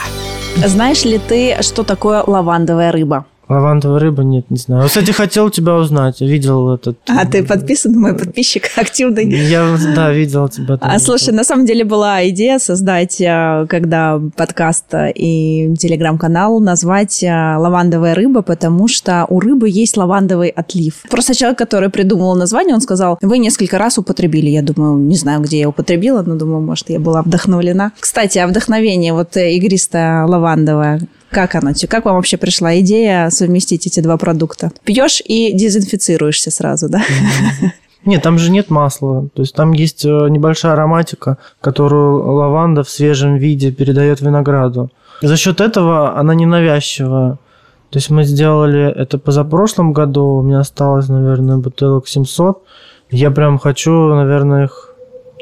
Знаешь 0.65 1.05
ли 1.05 1.19
ты, 1.19 1.57
что 1.61 1.83
такое 1.83 2.23
лавандовая 2.25 2.91
рыба? 2.91 3.25
Лавандовая 3.51 3.99
рыба? 3.99 4.23
Нет, 4.23 4.49
не 4.49 4.57
знаю. 4.57 4.87
Кстати, 4.87 5.11
хотел 5.11 5.49
тебя 5.49 5.75
узнать. 5.75 6.21
Видел 6.21 6.73
этот... 6.73 6.97
А 7.09 7.25
ты 7.25 7.43
подписан, 7.43 7.99
мой 7.99 8.13
подписчик 8.17 8.69
активный? 8.77 9.29
Я, 9.29 9.77
да, 9.93 10.11
видел 10.13 10.47
тебя. 10.47 10.77
А, 10.79 10.99
слушай, 10.99 11.33
на 11.33 11.43
самом 11.43 11.65
деле 11.65 11.83
была 11.83 12.27
идея 12.29 12.59
создать, 12.59 13.19
э, 13.19 13.65
когда 13.67 14.21
подкаст 14.37 14.85
и 14.93 15.73
телеграм-канал 15.77 16.61
назвать 16.61 17.21
э, 17.23 17.27
«Лавандовая 17.27 18.15
рыба», 18.15 18.41
потому 18.41 18.87
что 18.87 19.25
у 19.27 19.41
рыбы 19.41 19.67
есть 19.69 19.97
лавандовый 19.97 20.49
отлив. 20.49 21.03
Просто 21.09 21.35
человек, 21.35 21.57
который 21.57 21.89
придумал 21.89 22.35
название, 22.35 22.73
он 22.73 22.81
сказал, 22.81 23.17
вы 23.21 23.37
несколько 23.37 23.77
раз 23.77 23.97
употребили. 23.97 24.49
Я 24.49 24.61
думаю, 24.61 24.97
не 24.97 25.17
знаю, 25.17 25.41
где 25.41 25.59
я 25.59 25.67
употребила, 25.67 26.21
но 26.21 26.35
думаю, 26.35 26.61
может, 26.61 26.89
я 26.89 27.01
была 27.01 27.21
вдохновлена. 27.21 27.91
Кстати, 27.99 28.37
а 28.37 28.47
вдохновение 28.47 29.11
вот 29.11 29.35
э, 29.35 29.55
игристое 29.55 30.25
лавандовое, 30.25 31.01
как 31.31 31.55
оно? 31.55 31.71
Как 31.89 32.05
вам 32.05 32.15
вообще 32.15 32.37
пришла 32.37 32.79
идея 32.79 33.29
совместить 33.29 33.87
эти 33.87 33.99
два 34.01 34.17
продукта? 34.17 34.71
Пьешь 34.83 35.21
и 35.25 35.53
дезинфицируешься 35.53 36.51
сразу, 36.51 36.89
да? 36.89 37.01
Нет, 38.05 38.23
там 38.23 38.37
же 38.39 38.51
нет 38.51 38.69
масла. 38.69 39.27
То 39.33 39.43
есть 39.43 39.55
там 39.55 39.73
есть 39.73 40.05
э, 40.05 40.09
небольшая 40.29 40.73
ароматика, 40.73 41.37
которую 41.61 42.33
лаванда 42.33 42.83
в 42.83 42.89
свежем 42.89 43.35
виде 43.35 43.71
передает 43.71 44.21
винограду. 44.21 44.89
За 45.21 45.37
счет 45.37 45.61
этого 45.61 46.17
она 46.17 46.33
не 46.33 46.47
навязчивая. 46.47 47.37
То 47.91 47.97
есть 47.97 48.09
мы 48.09 48.23
сделали 48.23 48.91
это 48.91 49.19
позапрошлом 49.19 49.93
году, 49.93 50.25
у 50.25 50.41
меня 50.41 50.59
осталось, 50.59 51.09
наверное, 51.09 51.57
бутылок 51.57 52.07
700. 52.07 52.63
Я 53.11 53.29
прям 53.29 53.59
хочу, 53.59 53.91
наверное, 53.91 54.65
их 54.65 54.95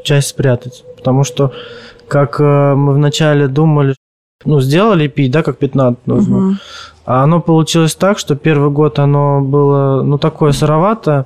часть 0.03 0.29
спрятать. 0.29 0.83
Потому 0.97 1.23
что, 1.23 1.53
как 2.09 2.41
э, 2.41 2.73
мы 2.75 2.93
вначале 2.93 3.47
думали, 3.47 3.95
ну, 4.45 4.61
сделали 4.61 5.07
пить, 5.07 5.31
да, 5.31 5.43
как 5.43 5.57
15 5.57 6.07
нужно. 6.07 6.37
Угу. 6.37 6.55
А 7.05 7.23
оно 7.23 7.41
получилось 7.41 7.95
так, 7.95 8.19
что 8.19 8.35
первый 8.35 8.69
год 8.69 8.99
оно 8.99 9.41
было, 9.41 10.03
ну, 10.03 10.17
такое 10.17 10.51
сыровато, 10.51 11.25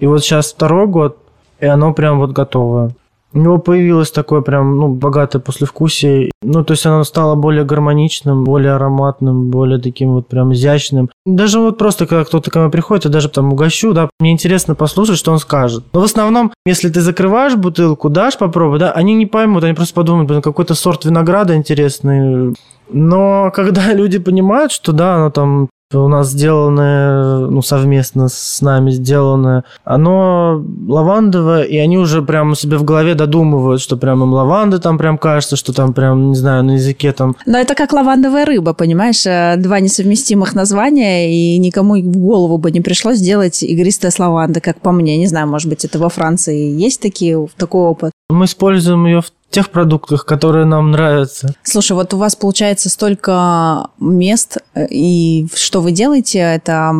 и 0.00 0.06
вот 0.06 0.22
сейчас 0.22 0.52
второй 0.52 0.86
год, 0.86 1.18
и 1.60 1.66
оно 1.66 1.92
прям 1.92 2.18
вот 2.18 2.30
готовое. 2.30 2.92
У 3.34 3.38
него 3.38 3.58
появилось 3.58 4.12
такое 4.12 4.42
прям, 4.42 4.76
ну, 4.76 4.88
богатое 4.88 5.42
послевкусие. 5.42 6.30
Ну, 6.42 6.64
то 6.64 6.72
есть 6.72 6.86
оно 6.86 7.02
стало 7.02 7.34
более 7.34 7.64
гармоничным, 7.64 8.44
более 8.44 8.72
ароматным, 8.72 9.50
более 9.50 9.80
таким 9.80 10.12
вот 10.12 10.28
прям 10.28 10.52
изящным. 10.52 11.10
Даже 11.26 11.58
вот 11.58 11.76
просто, 11.76 12.06
когда 12.06 12.24
кто-то 12.24 12.52
ко 12.52 12.60
мне 12.60 12.70
приходит, 12.70 13.06
я 13.06 13.10
даже 13.10 13.28
там 13.28 13.52
угощу, 13.52 13.92
да, 13.92 14.08
мне 14.20 14.30
интересно 14.30 14.76
послушать, 14.76 15.18
что 15.18 15.32
он 15.32 15.40
скажет. 15.40 15.82
Но 15.92 16.00
в 16.00 16.04
основном, 16.04 16.52
если 16.64 16.88
ты 16.88 17.00
закрываешь 17.00 17.56
бутылку, 17.56 18.08
дашь 18.08 18.38
попробовать, 18.38 18.80
да, 18.80 18.92
они 18.92 19.14
не 19.14 19.26
поймут, 19.26 19.64
они 19.64 19.74
просто 19.74 19.94
подумают, 19.94 20.28
блин, 20.28 20.40
какой-то 20.40 20.74
сорт 20.74 21.04
винограда 21.04 21.56
интересный. 21.56 22.54
Но 22.88 23.50
когда 23.52 23.92
люди 23.94 24.18
понимают, 24.18 24.70
что 24.70 24.92
да, 24.92 25.16
оно 25.16 25.30
там 25.30 25.68
у 25.98 26.08
нас 26.08 26.30
сделанное, 26.30 27.46
ну, 27.48 27.62
совместно 27.62 28.28
с 28.28 28.60
нами 28.60 28.90
сделанное, 28.90 29.64
оно 29.84 30.64
лавандовое, 30.88 31.62
и 31.62 31.76
они 31.76 31.98
уже 31.98 32.22
прямо 32.22 32.56
себе 32.56 32.76
в 32.76 32.84
голове 32.84 33.14
додумывают, 33.14 33.80
что 33.80 33.96
прям 33.96 34.22
им 34.22 34.32
лаванды 34.32 34.78
там 34.78 34.98
прям 34.98 35.18
кажется, 35.18 35.56
что 35.56 35.72
там 35.72 35.92
прям, 35.92 36.30
не 36.30 36.36
знаю, 36.36 36.64
на 36.64 36.72
языке 36.72 37.12
там... 37.12 37.36
Но 37.46 37.58
это 37.58 37.74
как 37.74 37.92
лавандовая 37.92 38.44
рыба, 38.44 38.74
понимаешь? 38.74 39.24
Э, 39.26 39.56
два 39.56 39.80
несовместимых 39.80 40.54
названия, 40.54 41.32
и 41.32 41.58
никому 41.58 41.94
в 41.94 42.16
голову 42.16 42.58
бы 42.58 42.70
не 42.70 42.80
пришло 42.80 43.12
сделать 43.12 43.62
игристая 43.62 44.10
с 44.10 44.18
лавандой, 44.18 44.60
как 44.60 44.80
по 44.80 44.92
мне. 44.92 45.16
Не 45.18 45.26
знаю, 45.26 45.48
может 45.48 45.68
быть, 45.68 45.84
это 45.84 45.98
во 45.98 46.08
Франции 46.08 46.70
есть 46.70 47.00
такие, 47.00 47.46
такой 47.56 47.82
опыт? 47.82 48.12
Мы 48.30 48.46
используем 48.46 49.06
ее 49.06 49.20
в 49.20 49.30
тех 49.54 49.70
продуктах, 49.70 50.26
которые 50.26 50.64
нам 50.64 50.90
нравятся. 50.90 51.54
Слушай, 51.62 51.92
вот 51.92 52.12
у 52.12 52.18
вас 52.18 52.34
получается 52.34 52.90
столько 52.90 53.88
мест, 54.00 54.58
и 54.90 55.46
что 55.54 55.80
вы 55.80 55.92
делаете? 55.92 56.38
Это 56.40 56.92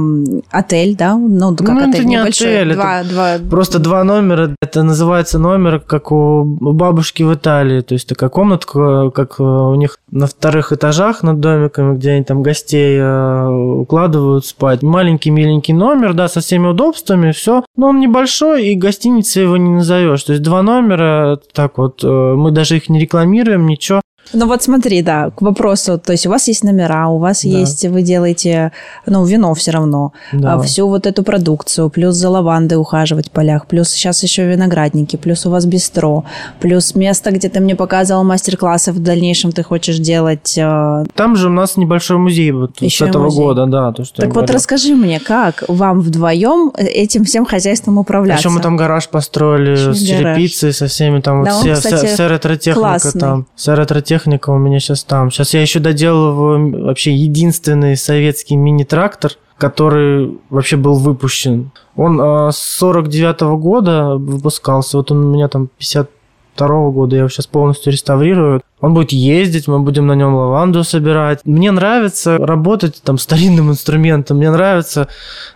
отель, 0.51 0.97
да? 0.97 1.17
Ну, 1.17 1.57
как 1.57 1.69
ну, 1.69 1.79
отель 1.79 1.91
это 1.91 2.05
не 2.05 2.15
небольшой. 2.17 2.61
Отель, 2.61 2.75
два, 2.75 3.01
это 3.01 3.11
два... 3.11 3.39
Просто 3.51 3.79
два 3.81 4.05
номера. 4.05 4.55
Это 4.63 4.85
называется 4.85 5.39
номер, 5.41 5.81
как 5.81 6.13
у 6.13 6.45
бабушки 6.45 7.25
в 7.25 7.35
Италии. 7.35 7.81
То 7.81 7.95
есть 7.95 8.09
такая 8.09 8.31
комнатка, 8.31 9.11
как 9.11 9.41
у 9.41 9.75
них 9.75 9.99
на 10.13 10.29
вторых 10.29 10.73
этажах 10.73 11.25
над 11.25 11.41
домиками, 11.41 11.97
где 11.97 12.13
они 12.13 12.25
там 12.25 12.43
гостей 12.43 12.99
э, 12.99 13.49
укладывают 13.49 14.47
спать. 14.47 14.83
Маленький 14.83 15.31
миленький 15.31 15.75
номер, 15.75 16.15
да, 16.15 16.29
со 16.29 16.41
всеми 16.41 16.69
удобствами, 16.69 17.33
все. 17.33 17.65
Но 17.77 17.89
он 17.89 17.99
небольшой, 17.99 18.69
и 18.69 18.77
гостиницей 18.77 19.43
его 19.43 19.57
не 19.57 19.71
назовешь. 19.71 20.23
То 20.23 20.33
есть 20.33 20.45
два 20.45 20.63
номера, 20.63 21.41
так 21.53 21.79
вот, 21.79 22.05
э, 22.05 22.35
мы 22.45 22.51
даже 22.51 22.77
их 22.77 22.91
не 22.91 23.01
рекламируем, 23.01 23.67
ничего. 23.67 24.03
Ну 24.33 24.47
вот 24.47 24.63
смотри, 24.63 25.03
да, 25.03 25.31
к 25.31 25.43
вопросу, 25.43 25.99
то 25.99 26.13
есть 26.13 26.27
у 26.27 26.31
вас 26.31 26.49
есть 26.49 26.65
номера, 26.65 27.09
у 27.09 27.19
вас 27.19 27.43
да. 27.43 27.49
есть, 27.49 27.85
вы 27.87 28.03
делаете, 28.03 28.73
ну, 29.07 29.25
вино 29.25 29.55
все 29.55 29.71
равно, 29.71 30.13
да. 30.33 30.55
А 30.55 30.63
всю 30.63 30.89
вот 30.89 31.07
эту 31.07 31.23
продукцию, 31.23 31.91
плюс 31.91 32.17
за 32.17 32.31
лавандой 32.31 32.79
ухаживать 32.79 33.29
в 33.29 33.31
полях, 33.31 33.67
плюс 33.67 33.91
сейчас 33.91 34.23
еще 34.23 34.47
виноградники, 34.47 35.17
плюс 35.17 35.47
у 35.47 35.51
вас 35.51 35.67
бистро, 35.67 36.25
плюс 36.61 36.95
место, 36.95 37.31
где 37.31 37.49
ты 37.49 37.61
мне 37.61 37.77
показывал 37.77 38.25
мастер-классы 38.25 38.93
в 38.93 39.03
дальнейшем 39.03 39.53
ты 39.53 39.63
хочешь 39.63 39.99
делать. 39.99 40.57
Э, 40.57 41.05
Там 41.15 41.37
же 41.37 41.49
у 41.49 41.53
нас 41.53 41.77
небольшой 41.77 42.17
музей 42.17 42.51
вот 42.51 42.81
еще 42.81 43.07
с 43.07 43.09
этого 43.09 43.25
музей. 43.25 43.39
года, 43.39 43.67
да. 43.67 43.93
То, 43.93 44.05
что 44.05 44.17
так 44.17 44.29
вот 44.29 44.35
говорил. 44.35 44.55
расскажи 44.55 44.95
мне, 44.95 45.21
как 45.21 45.65
вам 45.69 46.01
вдвоем 46.01 46.73
этим 46.77 47.25
всем 47.25 47.45
хозяйством 47.45 47.99
управляться? 47.99 48.49
Еще 48.49 48.57
мы 48.57 48.61
там 48.61 48.77
гараж 48.77 49.09
построили 49.09 49.73
Еще 49.73 49.95
с 49.95 50.03
черепицей, 50.03 50.73
со 50.73 50.87
всеми 50.87 51.21
там, 51.21 51.45
да, 51.45 51.53
вот 51.53 51.61
все, 51.61 51.75
кстати, 51.75 52.07
вся, 52.07 52.15
вся 52.15 52.29
ретро-техника 52.29 52.81
классный. 52.81 53.21
там, 53.21 53.47
вся 53.55 53.77
ретро-техника 53.77 54.14
техника 54.15 54.51
у 54.51 54.59
меня 54.59 54.79
сейчас 54.81 55.05
там. 55.05 55.31
Сейчас 55.31 55.55
я 55.55 55.63
еще 55.63 55.81
доделываю 55.81 56.85
вообще 56.85 57.13
единственный 57.15 57.97
советский 57.97 58.57
мини-трактор, 58.57 59.33
который 59.59 60.39
вообще 60.51 60.77
был 60.77 60.95
выпущен. 60.95 61.71
Он 61.97 62.21
э, 62.21 62.53
с 62.53 62.59
49 62.79 63.43
-го 63.43 63.57
года 63.59 64.15
выпускался. 64.17 64.99
Вот 64.99 65.11
он 65.11 65.25
у 65.25 65.33
меня 65.33 65.49
там 65.49 65.69
52 65.79 66.67
-го 66.67 66.93
года. 66.93 67.17
Я 67.17 67.21
его 67.21 67.29
сейчас 67.29 67.47
полностью 67.47 67.93
реставрирую. 67.93 68.61
Он 68.81 68.95
будет 68.95 69.13
ездить, 69.13 69.69
мы 69.69 69.79
будем 69.81 70.07
на 70.07 70.15
нем 70.15 70.35
лаванду 70.35 70.85
собирать. 70.85 71.41
Мне 71.45 71.73
нравится 71.73 72.39
работать 72.39 73.03
там 73.05 73.19
старинным 73.19 73.71
инструментом. 73.71 74.37
Мне 74.37 74.51
нравится, 74.51 75.09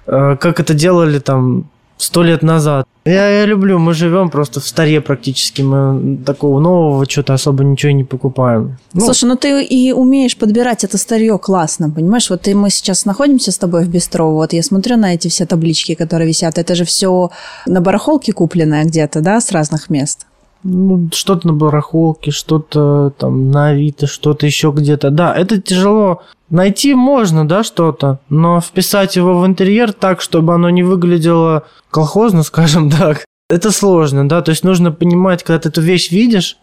э, 0.06 0.36
как 0.40 0.60
это 0.60 0.74
делали 0.74 1.20
там 1.20 1.64
сто 1.98 2.22
лет 2.22 2.42
назад. 2.42 2.86
Я, 3.04 3.28
я 3.28 3.46
люблю, 3.46 3.78
мы 3.78 3.94
живем 3.94 4.30
просто 4.30 4.60
в 4.60 4.66
старе 4.66 5.00
практически, 5.00 5.62
мы 5.62 6.18
такого 6.24 6.60
нового 6.60 7.08
что-то 7.08 7.34
особо 7.34 7.64
ничего 7.64 7.92
не 7.92 8.04
покупаем. 8.04 8.78
Ну, 8.92 9.00
Слушай, 9.00 9.24
ну 9.24 9.36
ты 9.36 9.64
и 9.64 9.92
умеешь 9.92 10.36
подбирать 10.36 10.84
это 10.84 10.98
старье 10.98 11.38
классно, 11.38 11.90
понимаешь? 11.90 12.30
Вот 12.30 12.48
и 12.48 12.54
мы 12.54 12.70
сейчас 12.70 13.04
находимся 13.04 13.50
с 13.50 13.58
тобой 13.58 13.84
в 13.84 13.88
бистро, 13.88 14.32
вот 14.32 14.52
я 14.52 14.62
смотрю 14.62 14.96
на 14.96 15.14
эти 15.14 15.28
все 15.28 15.46
таблички, 15.46 15.94
которые 15.94 16.28
висят, 16.28 16.58
это 16.58 16.74
же 16.74 16.84
все 16.84 17.30
на 17.66 17.80
барахолке 17.80 18.32
купленное 18.32 18.84
где-то, 18.84 19.20
да, 19.20 19.40
с 19.40 19.52
разных 19.52 19.90
мест? 19.90 20.26
Ну, 20.64 21.08
что-то 21.12 21.46
на 21.46 21.52
барахолке, 21.52 22.30
что-то 22.30 23.12
там 23.16 23.50
на 23.50 23.68
Авито, 23.68 24.06
что-то 24.06 24.46
еще 24.46 24.72
где-то. 24.74 25.10
Да, 25.10 25.34
это 25.34 25.60
тяжело 25.60 26.22
Найти 26.50 26.94
можно, 26.94 27.46
да, 27.46 27.62
что-то, 27.62 28.20
но 28.30 28.60
вписать 28.60 29.16
его 29.16 29.38
в 29.38 29.46
интерьер 29.46 29.92
так, 29.92 30.22
чтобы 30.22 30.54
оно 30.54 30.70
не 30.70 30.82
выглядело 30.82 31.64
колхозно, 31.90 32.42
скажем 32.42 32.90
так, 32.90 33.24
это 33.50 33.70
сложно, 33.70 34.28
да, 34.28 34.40
то 34.40 34.50
есть 34.50 34.64
нужно 34.64 34.90
понимать, 34.90 35.42
когда 35.42 35.60
ты 35.60 35.68
эту 35.68 35.82
вещь 35.82 36.10
видишь, 36.10 36.56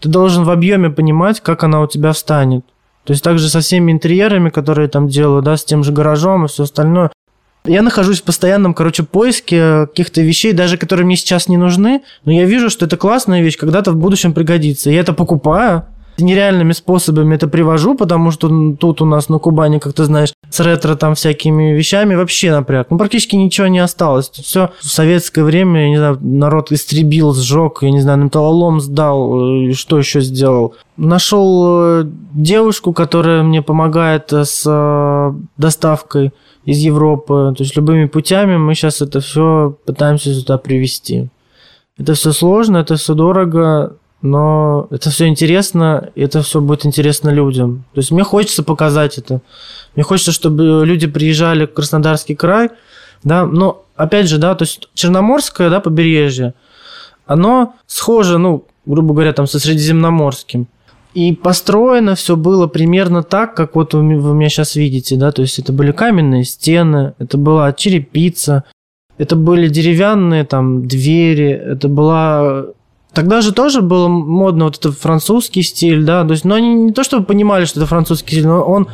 ты 0.00 0.08
должен 0.08 0.44
в 0.44 0.50
объеме 0.50 0.90
понимать, 0.90 1.40
как 1.40 1.64
она 1.64 1.80
у 1.80 1.86
тебя 1.86 2.12
встанет. 2.12 2.64
То 3.04 3.12
есть 3.12 3.24
также 3.24 3.48
со 3.48 3.60
всеми 3.60 3.90
интерьерами, 3.90 4.48
которые 4.50 4.86
там 4.88 5.08
делаю, 5.08 5.42
да, 5.42 5.56
с 5.56 5.64
тем 5.64 5.82
же 5.82 5.92
гаражом 5.92 6.44
и 6.44 6.48
все 6.48 6.64
остальное. 6.64 7.10
Я 7.64 7.82
нахожусь 7.82 8.20
в 8.20 8.24
постоянном, 8.24 8.74
короче, 8.74 9.04
поиске 9.04 9.86
каких-то 9.86 10.20
вещей, 10.20 10.52
даже 10.52 10.76
которые 10.76 11.06
мне 11.06 11.16
сейчас 11.16 11.48
не 11.48 11.56
нужны, 11.56 12.02
но 12.24 12.32
я 12.32 12.44
вижу, 12.44 12.70
что 12.70 12.86
это 12.86 12.96
классная 12.96 13.40
вещь, 13.40 13.56
когда-то 13.56 13.92
в 13.92 13.96
будущем 13.96 14.32
пригодится. 14.32 14.90
Я 14.90 15.00
это 15.00 15.12
покупаю, 15.12 15.84
нереальными 16.18 16.72
способами 16.72 17.34
это 17.34 17.48
привожу, 17.48 17.94
потому 17.94 18.30
что 18.30 18.74
тут 18.78 19.02
у 19.02 19.06
нас 19.06 19.28
на 19.28 19.38
Кубани, 19.38 19.78
как 19.78 19.92
ты 19.94 20.04
знаешь, 20.04 20.32
с 20.50 20.60
ретро 20.60 20.94
там 20.94 21.14
всякими 21.14 21.72
вещами 21.72 22.14
вообще 22.14 22.50
напряг. 22.52 22.88
Ну, 22.90 22.98
практически 22.98 23.36
ничего 23.36 23.68
не 23.68 23.78
осталось. 23.78 24.30
Все 24.30 24.70
в 24.80 24.86
советское 24.88 25.44
время, 25.44 25.82
я 25.82 25.88
не 25.88 25.96
знаю, 25.96 26.18
народ 26.20 26.72
истребил, 26.72 27.34
сжег, 27.34 27.78
я 27.82 27.90
не 27.90 28.00
знаю, 28.00 28.18
на 28.18 28.24
металлолом 28.24 28.80
сдал, 28.80 29.62
и 29.62 29.72
что 29.72 29.98
еще 29.98 30.20
сделал. 30.20 30.74
Нашел 30.96 32.02
э, 32.02 32.04
девушку, 32.34 32.92
которая 32.92 33.42
мне 33.42 33.62
помогает 33.62 34.32
э, 34.32 34.44
с 34.44 34.64
э, 34.66 35.32
доставкой 35.56 36.32
из 36.64 36.78
Европы. 36.78 37.54
То 37.56 37.62
есть 37.62 37.76
любыми 37.76 38.06
путями 38.06 38.56
мы 38.56 38.74
сейчас 38.74 39.00
это 39.00 39.20
все 39.20 39.76
пытаемся 39.86 40.34
сюда 40.34 40.58
привезти. 40.58 41.28
Это 41.98 42.14
все 42.14 42.32
сложно, 42.32 42.78
это 42.78 42.96
все 42.96 43.14
дорого, 43.14 43.96
но 44.22 44.86
это 44.90 45.10
все 45.10 45.26
интересно, 45.26 46.10
и 46.14 46.22
это 46.22 46.42
все 46.42 46.60
будет 46.60 46.86
интересно 46.86 47.30
людям. 47.30 47.84
То 47.92 47.98
есть 47.98 48.12
мне 48.12 48.22
хочется 48.22 48.62
показать 48.62 49.18
это. 49.18 49.40
Мне 49.94 50.04
хочется, 50.04 50.32
чтобы 50.32 50.84
люди 50.86 51.06
приезжали 51.06 51.66
в 51.66 51.74
Краснодарский 51.74 52.34
край, 52.34 52.70
да, 53.24 53.44
но 53.44 53.84
опять 53.96 54.28
же, 54.28 54.38
да, 54.38 54.54
то 54.54 54.62
есть 54.62 54.88
Черноморское, 54.94 55.70
да, 55.70 55.80
побережье, 55.80 56.54
оно 57.26 57.74
схоже, 57.86 58.38
ну, 58.38 58.64
грубо 58.86 59.12
говоря, 59.12 59.32
там 59.32 59.46
со 59.46 59.58
Средиземноморским. 59.58 60.66
И 61.14 61.32
построено 61.34 62.14
все 62.14 62.36
было 62.36 62.66
примерно 62.68 63.22
так, 63.22 63.54
как 63.54 63.74
вот 63.76 63.92
вы 63.92 64.02
меня 64.02 64.48
сейчас 64.48 64.76
видите, 64.76 65.16
да, 65.16 65.30
то 65.30 65.42
есть 65.42 65.58
это 65.58 65.72
были 65.72 65.92
каменные 65.92 66.44
стены, 66.44 67.12
это 67.18 67.36
была 67.36 67.72
черепица, 67.74 68.64
это 69.18 69.36
были 69.36 69.68
деревянные 69.68 70.44
там 70.44 70.86
двери, 70.86 71.50
это 71.50 71.88
была... 71.88 72.66
Тогда 73.14 73.42
же 73.42 73.52
тоже 73.52 73.82
было 73.82 74.08
модно 74.08 74.66
вот 74.66 74.78
этот 74.78 74.98
французский 74.98 75.62
стиль, 75.62 76.04
да, 76.04 76.24
то 76.24 76.32
есть, 76.32 76.44
но 76.44 76.54
они 76.54 76.74
не 76.74 76.92
то 76.92 77.04
чтобы 77.04 77.24
понимали, 77.24 77.66
что 77.66 77.80
это 77.80 77.86
французский 77.86 78.36
стиль, 78.36 78.46
но 78.46 78.62
он 78.62 78.88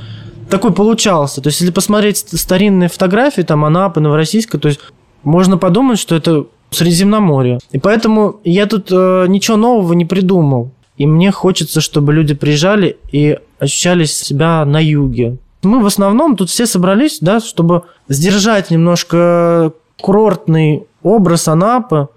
такой 0.51 0.73
получался. 0.73 1.41
То 1.41 1.49
есть, 1.49 1.61
если 1.61 1.73
посмотреть 1.73 2.19
старинные 2.19 2.89
фотографии, 2.89 3.43
там, 3.43 3.65
Анапы, 3.65 4.01
Новороссийска, 4.01 4.59
то 4.59 4.69
есть, 4.69 4.81
можно 5.23 5.57
подумать, 5.59 5.99
что 5.99 6.17
это 6.17 6.47
Средиземноморье. 6.71 7.61
И 7.71 7.79
поэтому 7.79 8.41
я 8.45 8.67
тут 8.67 8.89
э, 8.91 9.27
ничего 9.29 9.57
нового 9.57 9.95
не 9.95 10.05
придумал. 10.05 10.71
И 10.99 11.07
мне 11.07 11.31
хочется, 11.31 11.81
чтобы 11.81 12.13
люди 12.13 12.35
приезжали 12.35 12.99
и 13.11 13.39
ощущали 13.59 14.05
себя 14.05 14.65
на 14.65 14.83
юге. 14.83 15.39
Мы 15.63 15.81
в 15.81 15.87
основном 15.87 16.37
тут 16.37 16.51
все 16.51 16.67
собрались, 16.67 17.19
да, 17.21 17.41
чтобы 17.41 17.83
сдержать 18.09 18.71
немножко 18.71 19.73
курортный 20.01 20.85
образ 21.03 21.49
Анапы. 21.49 22.09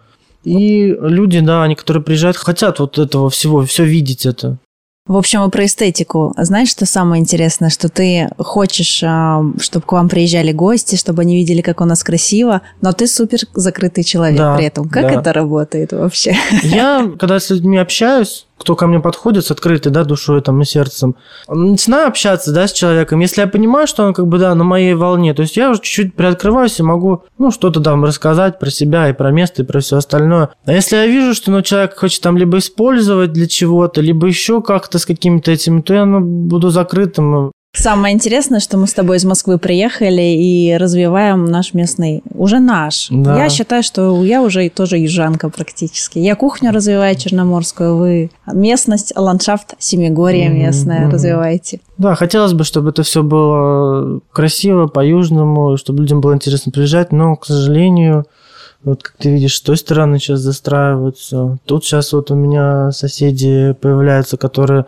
И 0.44 0.96
люди, 1.00 1.40
да, 1.40 1.64
они, 1.64 1.76
которые 1.76 2.04
приезжают, 2.04 2.38
хотят 2.38 2.80
вот 2.80 2.98
этого 2.98 3.30
всего, 3.30 3.64
все 3.64 3.84
видеть 3.84 4.26
это. 4.26 4.58
В 5.08 5.18
общем, 5.18 5.44
и 5.44 5.50
про 5.50 5.66
эстетику. 5.66 6.34
Знаешь, 6.38 6.70
что 6.70 6.86
самое 6.86 7.22
интересное, 7.22 7.70
что 7.70 7.90
ты 7.90 8.30
хочешь, 8.38 9.02
а, 9.04 9.44
чтобы 9.60 9.86
к 9.86 9.92
вам 9.92 10.08
приезжали 10.08 10.52
гости, 10.52 10.96
чтобы 10.96 11.24
они 11.24 11.36
видели, 11.38 11.62
как 11.62 11.82
у 11.82 11.86
нас 11.86 12.04
красиво, 12.04 12.62
но 12.82 12.94
ты 12.94 13.08
супер 13.08 13.40
закрытый 13.56 14.04
человек 14.04 14.38
да, 14.38 14.56
при 14.56 14.66
этом. 14.66 14.88
Как 14.88 15.04
да. 15.04 15.20
это 15.20 15.34
работает 15.34 15.92
вообще? 15.92 16.36
Я, 16.64 17.12
когда 17.20 17.40
с 17.40 17.50
людьми 17.50 17.78
общаюсь, 17.78 18.46
кто 18.62 18.76
ко 18.76 18.88
мне 18.88 19.00
подходит 19.00 19.46
с 19.46 19.52
открытой, 19.52 19.92
да, 19.92 20.04
душой 20.04 20.42
там 20.42 20.62
и 20.62 20.66
сердцем, 20.66 21.16
начинаю 21.48 22.08
общаться, 22.08 22.54
да, 22.54 22.68
с 22.68 22.74
человеком, 22.74 23.20
если 23.20 23.42
я 23.42 23.48
понимаю, 23.48 23.88
что 23.88 24.04
он 24.04 24.14
как 24.14 24.28
бы, 24.28 24.38
да, 24.38 24.54
на 24.56 24.64
моей 24.64 24.94
волне, 24.94 25.34
то 25.34 25.42
есть 25.42 25.58
я 25.58 25.72
уже 25.72 25.82
чуть-чуть 25.82 26.16
приоткрываюсь 26.16 26.80
и 26.80 26.84
могу, 26.84 27.24
ну, 27.38 27.52
что-то 27.52 27.82
там 27.82 28.06
рассказать 28.06 28.60
про 28.60 28.70
себя 28.70 29.10
и 29.10 29.14
про 29.14 29.32
место 29.32 29.64
и 29.64 29.66
про 29.66 29.80
все 29.80 29.98
остальное. 29.98 30.50
А 30.66 30.72
если 30.72 30.96
я 30.96 31.08
вижу, 31.08 31.34
что, 31.34 31.52
ну, 31.52 31.62
человек 31.62 31.98
хочет 31.98 32.22
там 32.22 32.38
либо 32.38 32.60
использовать 32.60 33.34
для 33.34 33.48
чего-то, 33.48 34.02
либо 34.02 34.28
еще 34.28 34.62
как-то 34.62 35.00
с 35.00 35.06
какими-то 35.06 35.52
этими, 35.52 35.82
то 35.82 35.94
я, 35.94 36.06
ну, 36.06 36.20
буду 36.22 36.70
закрытым, 36.70 37.52
Самое 37.74 38.14
интересное, 38.14 38.60
что 38.60 38.78
мы 38.78 38.86
с 38.86 38.94
тобой 38.94 39.16
из 39.16 39.24
Москвы 39.24 39.58
приехали 39.58 40.22
и 40.22 40.76
развиваем 40.78 41.46
наш 41.46 41.74
местный, 41.74 42.22
уже 42.34 42.60
наш. 42.60 43.08
Да. 43.10 43.38
Я 43.38 43.50
считаю, 43.50 43.82
что 43.82 44.24
я 44.26 44.42
уже 44.42 44.68
тоже 44.70 44.98
южанка 44.98 45.50
практически. 45.50 46.20
Я 46.20 46.36
кухню 46.36 46.74
развиваю 46.74 47.16
черноморскую, 47.16 47.96
вы 47.96 48.32
местность, 48.52 49.14
ландшафт 49.16 49.76
Семигорье 49.80 50.50
местное 50.50 51.08
mm-hmm. 51.08 51.12
развиваете. 51.12 51.80
Да, 51.98 52.16
хотелось 52.16 52.52
бы, 52.52 52.66
чтобы 52.66 52.90
это 52.90 53.04
все 53.04 53.24
было 53.24 54.20
красиво, 54.34 54.88
по-южному, 54.88 55.78
чтобы 55.78 56.02
людям 56.02 56.20
было 56.20 56.34
интересно 56.34 56.74
приезжать, 56.74 57.14
но, 57.14 57.38
к 57.38 57.46
сожалению, 57.46 58.26
вот 58.84 59.02
как 59.02 59.16
ты 59.18 59.30
видишь, 59.32 59.56
с 59.56 59.62
той 59.62 59.78
стороны 59.78 60.20
сейчас 60.20 60.40
застраиваются. 60.40 61.58
Тут 61.66 61.86
сейчас 61.86 62.12
вот 62.12 62.32
у 62.32 62.36
меня 62.36 62.92
соседи 62.92 63.76
появляются, 63.80 64.36
которые 64.36 64.88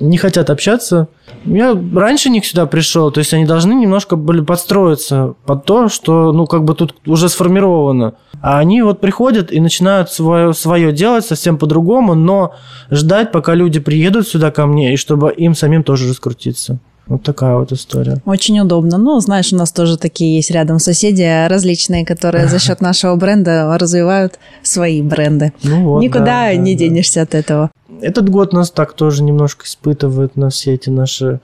не 0.00 0.18
хотят 0.18 0.50
общаться. 0.50 1.08
Я 1.44 1.78
раньше 1.94 2.30
них 2.30 2.44
сюда 2.46 2.66
пришел, 2.66 3.10
то 3.10 3.18
есть 3.18 3.32
они 3.32 3.44
должны 3.44 3.72
немножко 3.72 4.16
были 4.16 4.40
подстроиться 4.40 5.34
под 5.46 5.64
то, 5.64 5.88
что, 5.88 6.32
ну, 6.32 6.46
как 6.46 6.64
бы 6.64 6.74
тут 6.74 6.94
уже 7.06 7.28
сформировано. 7.28 8.14
А 8.40 8.58
они 8.58 8.82
вот 8.82 9.00
приходят 9.00 9.52
и 9.52 9.60
начинают 9.60 10.10
свое, 10.10 10.52
свое 10.52 10.92
делать 10.92 11.24
совсем 11.24 11.58
по-другому, 11.58 12.14
но 12.14 12.54
ждать, 12.90 13.32
пока 13.32 13.54
люди 13.54 13.80
приедут 13.80 14.28
сюда 14.28 14.50
ко 14.50 14.66
мне, 14.66 14.94
и 14.94 14.96
чтобы 14.96 15.32
им 15.32 15.54
самим 15.54 15.82
тоже 15.82 16.08
раскрутиться. 16.08 16.78
Вот 17.08 17.22
такая 17.22 17.56
вот 17.56 17.72
история. 17.72 18.18
Очень 18.26 18.60
удобно. 18.60 18.98
Ну, 18.98 19.18
знаешь, 19.20 19.52
у 19.52 19.56
нас 19.56 19.72
тоже 19.72 19.96
такие 19.96 20.36
есть 20.36 20.50
рядом 20.50 20.78
соседи 20.78 21.46
различные, 21.48 22.04
которые 22.04 22.48
за 22.48 22.58
счет 22.58 22.82
нашего 22.82 23.16
бренда 23.16 23.76
развивают 23.78 24.38
свои 24.62 25.02
бренды. 25.02 25.52
Ну 25.62 25.84
вот, 25.84 26.02
Никуда 26.02 26.24
да, 26.24 26.54
не 26.54 26.74
да, 26.74 26.78
денешься 26.78 27.16
да. 27.16 27.22
от 27.22 27.34
этого. 27.34 27.70
Этот 28.00 28.28
год 28.30 28.52
нас 28.52 28.70
так 28.70 28.92
тоже 28.92 29.22
немножко 29.22 29.66
испытывает 29.66 30.36
на 30.36 30.50
все 30.50 30.74
эти 30.74 30.88
наши 30.88 31.40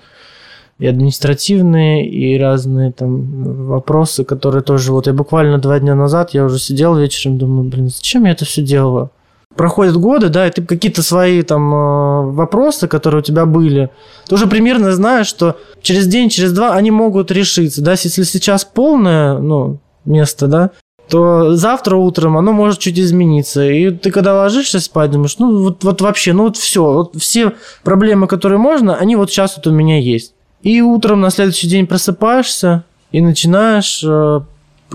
и 0.78 0.86
административные, 0.86 2.08
и 2.08 2.38
разные 2.38 2.90
там 2.92 3.66
вопросы, 3.66 4.24
которые 4.24 4.62
тоже... 4.62 4.92
Вот 4.92 5.06
я 5.06 5.12
буквально 5.12 5.58
два 5.58 5.78
дня 5.78 5.94
назад, 5.94 6.30
я 6.30 6.44
уже 6.44 6.58
сидел 6.58 6.96
вечером, 6.96 7.38
думаю, 7.38 7.68
блин, 7.68 7.88
зачем 7.88 8.24
я 8.24 8.32
это 8.32 8.44
все 8.44 8.62
делаю? 8.62 9.10
Проходят 9.56 9.96
годы, 9.96 10.30
да, 10.30 10.48
и 10.48 10.50
ты 10.50 10.62
какие-то 10.62 11.02
свои 11.02 11.42
там 11.42 11.72
э, 11.72 12.32
вопросы, 12.32 12.88
которые 12.88 13.20
у 13.20 13.22
тебя 13.22 13.46
были, 13.46 13.90
ты 14.26 14.34
уже 14.34 14.48
примерно 14.48 14.92
знаешь, 14.92 15.28
что 15.28 15.56
через 15.80 16.08
день, 16.08 16.28
через 16.28 16.52
два 16.52 16.74
они 16.74 16.90
могут 16.90 17.30
решиться, 17.30 17.82
да, 17.82 17.92
если 17.92 18.24
сейчас 18.24 18.64
полное, 18.64 19.38
ну, 19.38 19.78
место, 20.04 20.48
да, 20.48 20.70
то 21.08 21.54
завтра 21.54 21.96
утром 21.96 22.36
оно 22.36 22.52
может 22.52 22.78
чуть 22.78 22.98
измениться. 22.98 23.68
И 23.68 23.90
ты 23.90 24.10
когда 24.10 24.34
ложишься 24.34 24.80
спать, 24.80 25.10
думаешь, 25.10 25.38
ну 25.38 25.62
вот, 25.62 25.84
вот 25.84 26.00
вообще, 26.00 26.32
ну 26.32 26.44
вот 26.44 26.56
все, 26.56 26.82
вот 26.82 27.16
все 27.16 27.52
проблемы, 27.82 28.26
которые 28.26 28.58
можно, 28.58 28.96
они 28.96 29.16
вот 29.16 29.30
сейчас 29.30 29.56
вот 29.56 29.66
у 29.66 29.72
меня 29.72 30.00
есть. 30.00 30.34
И 30.62 30.80
утром 30.80 31.20
на 31.20 31.30
следующий 31.30 31.68
день 31.68 31.86
просыпаешься 31.86 32.84
и 33.12 33.20
начинаешь 33.20 34.02
э, 34.02 34.40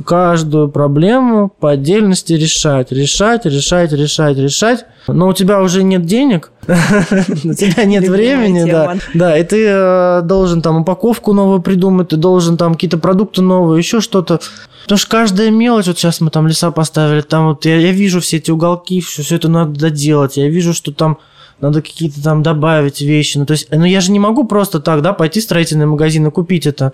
каждую 0.06 0.70
проблему 0.70 1.52
по 1.60 1.72
отдельности 1.72 2.34
решать, 2.34 2.92
решать, 2.92 3.46
решать, 3.46 3.92
решать, 3.92 4.38
решать. 4.38 4.86
Но 5.08 5.28
у 5.28 5.34
тебя 5.34 5.62
уже 5.62 5.84
нет 5.84 6.06
денег, 6.06 6.52
у 6.68 7.54
тебя 7.54 7.86
нет 7.86 8.08
времени, 8.08 8.70
да, 8.70 8.96
да, 9.14 9.38
и 9.38 9.44
ты 9.44 9.66
э, 9.68 10.22
должен 10.24 10.62
там 10.62 10.82
упаковку 10.82 11.34
новую 11.34 11.62
придумать, 11.62 12.10
ты 12.10 12.16
должен 12.16 12.58
там 12.58 12.74
какие-то 12.74 12.98
продукты 12.98 13.42
новые, 13.42 13.80
еще 13.80 14.02
что-то. 14.02 14.40
Потому 14.84 14.98
что 14.98 15.10
каждая 15.10 15.50
мелочь, 15.50 15.88
вот 15.88 15.98
сейчас 15.98 16.22
мы 16.22 16.30
там 16.30 16.48
леса 16.48 16.72
поставили, 16.72 17.22
там 17.22 17.48
вот 17.48 17.66
я, 17.66 17.78
я 17.78 17.92
вижу 17.92 18.22
все 18.22 18.38
эти 18.38 18.52
уголки, 18.52 19.02
все, 19.02 19.24
все 19.24 19.36
это 19.36 19.48
надо 19.48 19.80
доделать, 19.80 20.38
я 20.38 20.48
вижу, 20.48 20.74
что 20.74 20.92
там 20.92 21.18
надо 21.62 21.82
какие-то 21.82 22.22
там 22.24 22.44
добавить 22.44 23.02
вещи. 23.02 23.38
Ну, 23.38 23.46
то 23.46 23.52
есть, 23.52 23.68
ну 23.72 23.86
я 23.86 24.02
же 24.02 24.12
не 24.12 24.20
могу 24.20 24.46
просто 24.46 24.80
так, 24.80 25.02
да, 25.02 25.14
пойти 25.14 25.40
в 25.40 25.44
строительный 25.44 25.86
магазин 25.86 26.26
и 26.28 26.32
купить 26.32 26.66
это. 26.66 26.94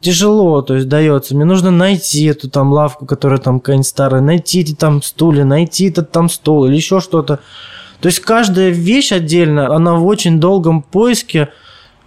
Тяжело, 0.00 0.62
то 0.62 0.74
есть, 0.74 0.88
дается. 0.88 1.34
Мне 1.34 1.44
нужно 1.44 1.70
найти 1.70 2.24
эту 2.24 2.48
там 2.48 2.72
лавку, 2.72 3.06
которая 3.06 3.38
там 3.38 3.60
какая-нибудь 3.60 3.86
старая, 3.86 4.22
найти 4.22 4.60
эти 4.60 4.74
там 4.74 5.02
стулья, 5.02 5.44
найти 5.44 5.88
этот 5.88 6.10
там 6.10 6.28
стол 6.28 6.66
или 6.66 6.76
еще 6.76 7.00
что-то. 7.00 7.40
То 8.00 8.06
есть, 8.06 8.20
каждая 8.20 8.70
вещь 8.70 9.12
отдельно, 9.12 9.74
она 9.74 9.94
в 9.94 10.06
очень 10.06 10.40
долгом 10.40 10.82
поиске, 10.82 11.48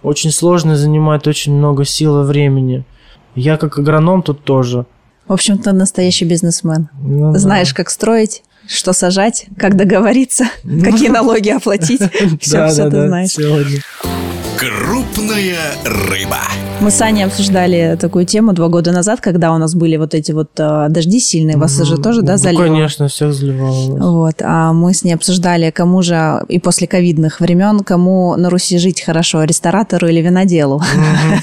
очень 0.02 0.32
сложно, 0.32 0.76
занимает 0.76 1.26
очень 1.26 1.54
много 1.54 1.84
сил 1.84 2.22
и 2.22 2.24
времени. 2.24 2.84
Я 3.36 3.56
как 3.56 3.78
агроном 3.78 4.22
тут 4.22 4.44
тоже– 4.44 4.86
в 5.26 5.32
общем-то, 5.32 5.72
настоящий 5.72 6.26
бизнесмен. 6.26 6.90
Ну, 7.00 7.34
Знаешь, 7.36 7.70
да. 7.70 7.76
как 7.76 7.90
строить, 7.90 8.42
что 8.66 8.92
сажать, 8.92 9.46
как 9.56 9.76
договориться, 9.76 10.44
ну, 10.64 10.84
какие 10.84 11.08
налоги 11.08 11.48
оплатить. 11.48 12.00
Все, 12.40 12.68
все 12.68 12.90
ты 12.90 13.06
знаешь. 13.06 13.34
Крупная 14.56 15.72
рыба. 15.84 16.38
Мы 16.80 16.90
с 16.90 17.00
Аней 17.00 17.24
обсуждали 17.24 17.96
такую 18.00 18.24
тему 18.24 18.52
два 18.52 18.68
года 18.68 18.92
назад, 18.92 19.20
когда 19.20 19.52
у 19.52 19.58
нас 19.58 19.74
были 19.74 19.96
вот 19.96 20.14
эти 20.14 20.32
вот 20.32 20.50
э, 20.58 20.86
дожди 20.90 21.18
сильные. 21.18 21.56
Вас 21.56 21.76
же 21.76 21.96
тоже, 21.96 22.22
да, 22.22 22.36
заливало? 22.36 22.66
Ну, 22.66 22.72
конечно, 22.74 23.08
всех 23.08 23.32
заливало. 23.32 23.96
Вот. 24.12 24.36
А 24.42 24.72
мы 24.72 24.94
с 24.94 25.02
ней 25.02 25.14
обсуждали, 25.14 25.70
кому 25.70 26.02
же 26.02 26.44
и 26.48 26.60
после 26.60 26.86
ковидных 26.86 27.40
времен, 27.40 27.80
кому 27.80 28.36
на 28.36 28.48
Руси 28.48 28.78
жить 28.78 29.02
хорошо, 29.02 29.42
ресторатору 29.44 30.06
или 30.08 30.20
виноделу. 30.20 30.82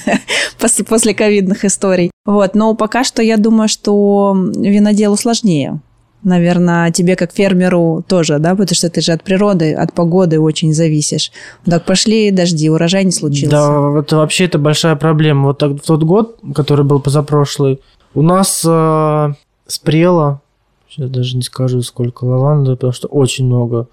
После 0.87 1.13
ковидных 1.13 1.65
историй. 1.65 2.11
Вот. 2.25 2.55
Но 2.55 2.75
пока 2.75 3.03
что 3.03 3.21
я 3.21 3.37
думаю, 3.37 3.67
что 3.67 4.35
виноделу 4.55 5.17
сложнее 5.17 5.81
наверное, 6.23 6.91
тебе 6.91 7.15
как 7.15 7.31
фермеру 7.33 8.03
тоже, 8.07 8.39
да, 8.39 8.51
потому 8.51 8.75
что 8.75 8.89
ты 8.89 9.01
же 9.01 9.11
от 9.11 9.23
природы, 9.23 9.73
от 9.73 9.93
погоды 9.93 10.39
очень 10.39 10.73
зависишь. 10.73 11.31
Так 11.65 11.85
пошли 11.85 12.31
дожди, 12.31 12.69
урожай 12.69 13.03
не 13.03 13.11
случился. 13.11 13.51
Да, 13.51 13.79
вот 13.79 14.11
вообще 14.11 14.45
это 14.45 14.59
большая 14.59 14.95
проблема. 14.95 15.47
Вот 15.47 15.57
так, 15.57 15.71
в 15.71 15.81
тот 15.81 16.03
год, 16.03 16.39
который 16.53 16.85
был 16.85 16.99
позапрошлый, 16.99 17.81
у 18.13 18.21
нас 18.21 18.63
э, 18.67 19.33
спрело, 19.67 20.41
сейчас 20.89 21.09
даже 21.09 21.35
не 21.37 21.43
скажу, 21.43 21.81
сколько 21.81 22.25
лаванды, 22.25 22.71
потому 22.71 22.93
что 22.93 23.07
очень 23.07 23.45
много. 23.45 23.87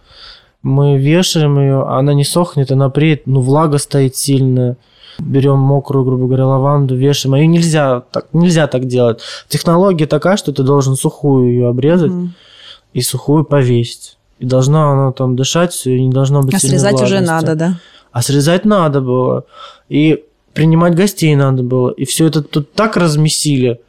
Мы 0.62 0.99
вешаем 0.99 1.59
ее, 1.59 1.87
она 1.87 2.14
не 2.14 2.25
сохнет, 2.25 2.73
она 2.73 2.91
преет, 2.91 3.27
ну, 3.27 3.41
влага 3.41 3.79
стоит 3.79 4.17
сильная 4.17 4.77
берем 5.18 5.59
мокрую, 5.59 6.04
грубо 6.04 6.26
говоря, 6.26 6.46
лаванду, 6.46 6.96
вешаем. 6.96 7.35
Ее 7.35 7.46
нельзя 7.46 8.00
так, 8.12 8.26
нельзя 8.33 8.66
так 8.66 8.87
делать. 8.87 9.20
Технология 9.48 10.07
такая, 10.07 10.37
что 10.37 10.52
ты 10.52 10.62
должен 10.62 10.96
сухую 10.96 11.50
ее 11.50 11.68
обрезать 11.68 12.12
mm 12.12 12.28
и 12.94 13.02
сухую 13.02 13.44
повесить. 13.44 14.16
И 14.38 14.46
должна 14.46 14.90
она 14.90 15.12
там 15.12 15.37
дышать, 15.37 15.87
и 15.87 16.07
не 16.07 16.11
должно 16.11 16.42
быть 16.42 16.54
А 16.54 16.59
срезать 16.59 16.92
влажности. 16.92 17.14
уже 17.14 17.20
надо, 17.20 17.54
да? 17.54 17.81
А 18.12 18.22
срезать 18.22 18.64
надо 18.64 19.02
было. 19.02 19.44
И 19.90 20.24
принимать 20.54 20.94
гостей 20.94 21.37
надо 21.37 21.62
было. 21.62 21.90
И 21.90 22.04
все 22.07 22.26
это 22.26 22.42
тут 22.42 22.72
так 22.72 22.96
размесили, 22.96 23.81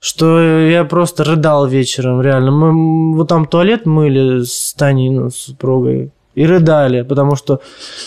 что 0.00 0.40
я 0.40 0.84
просто 0.84 1.24
рыдал 1.24 1.66
вечером, 1.66 2.22
реально. 2.22 2.50
Мы 2.50 3.16
вот 3.16 3.28
там 3.28 3.46
туалет 3.46 3.86
мыли 3.86 4.44
с 4.44 4.72
Таней, 4.74 5.10
ну, 5.10 5.30
с 5.30 5.36
супругой. 5.36 6.10
И 6.38 6.46
рыдали, 6.46 7.02
потому 7.02 7.36
что 7.36 7.60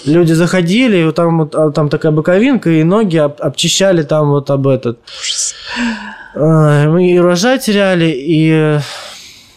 люди 0.05 0.33
заходили, 0.33 0.97
и 0.97 1.05
вот 1.05 1.15
там, 1.15 1.39
вот, 1.39 1.55
а 1.55 1.71
там 1.71 1.89
такая 1.89 2.11
боковинка, 2.11 2.69
и 2.69 2.83
ноги 2.83 3.17
об, 3.17 3.33
обчищали 3.39 4.03
там 4.03 4.29
вот 4.29 4.49
об 4.49 4.67
этот. 4.67 4.99
Мы 6.33 7.11
и 7.11 7.19
урожай 7.19 7.59
теряли, 7.59 8.13
и 8.15 8.79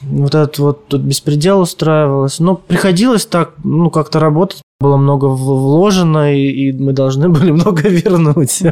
вот 0.03 0.35
этот 0.35 0.59
вот 0.59 0.89
тут 0.89 1.03
беспредел 1.03 1.61
устраивалось. 1.61 2.41
Но 2.41 2.57
приходилось 2.57 3.27
так, 3.27 3.53
ну, 3.63 3.91
как-то 3.91 4.19
работать. 4.19 4.61
Было 4.85 4.99
много 4.99 5.27
вложено, 5.27 6.35
и, 6.35 6.47
и 6.51 6.73
мы 6.73 6.92
должны 6.92 7.31
были 7.31 7.51
много 7.51 7.88
вернуть. 7.88 8.62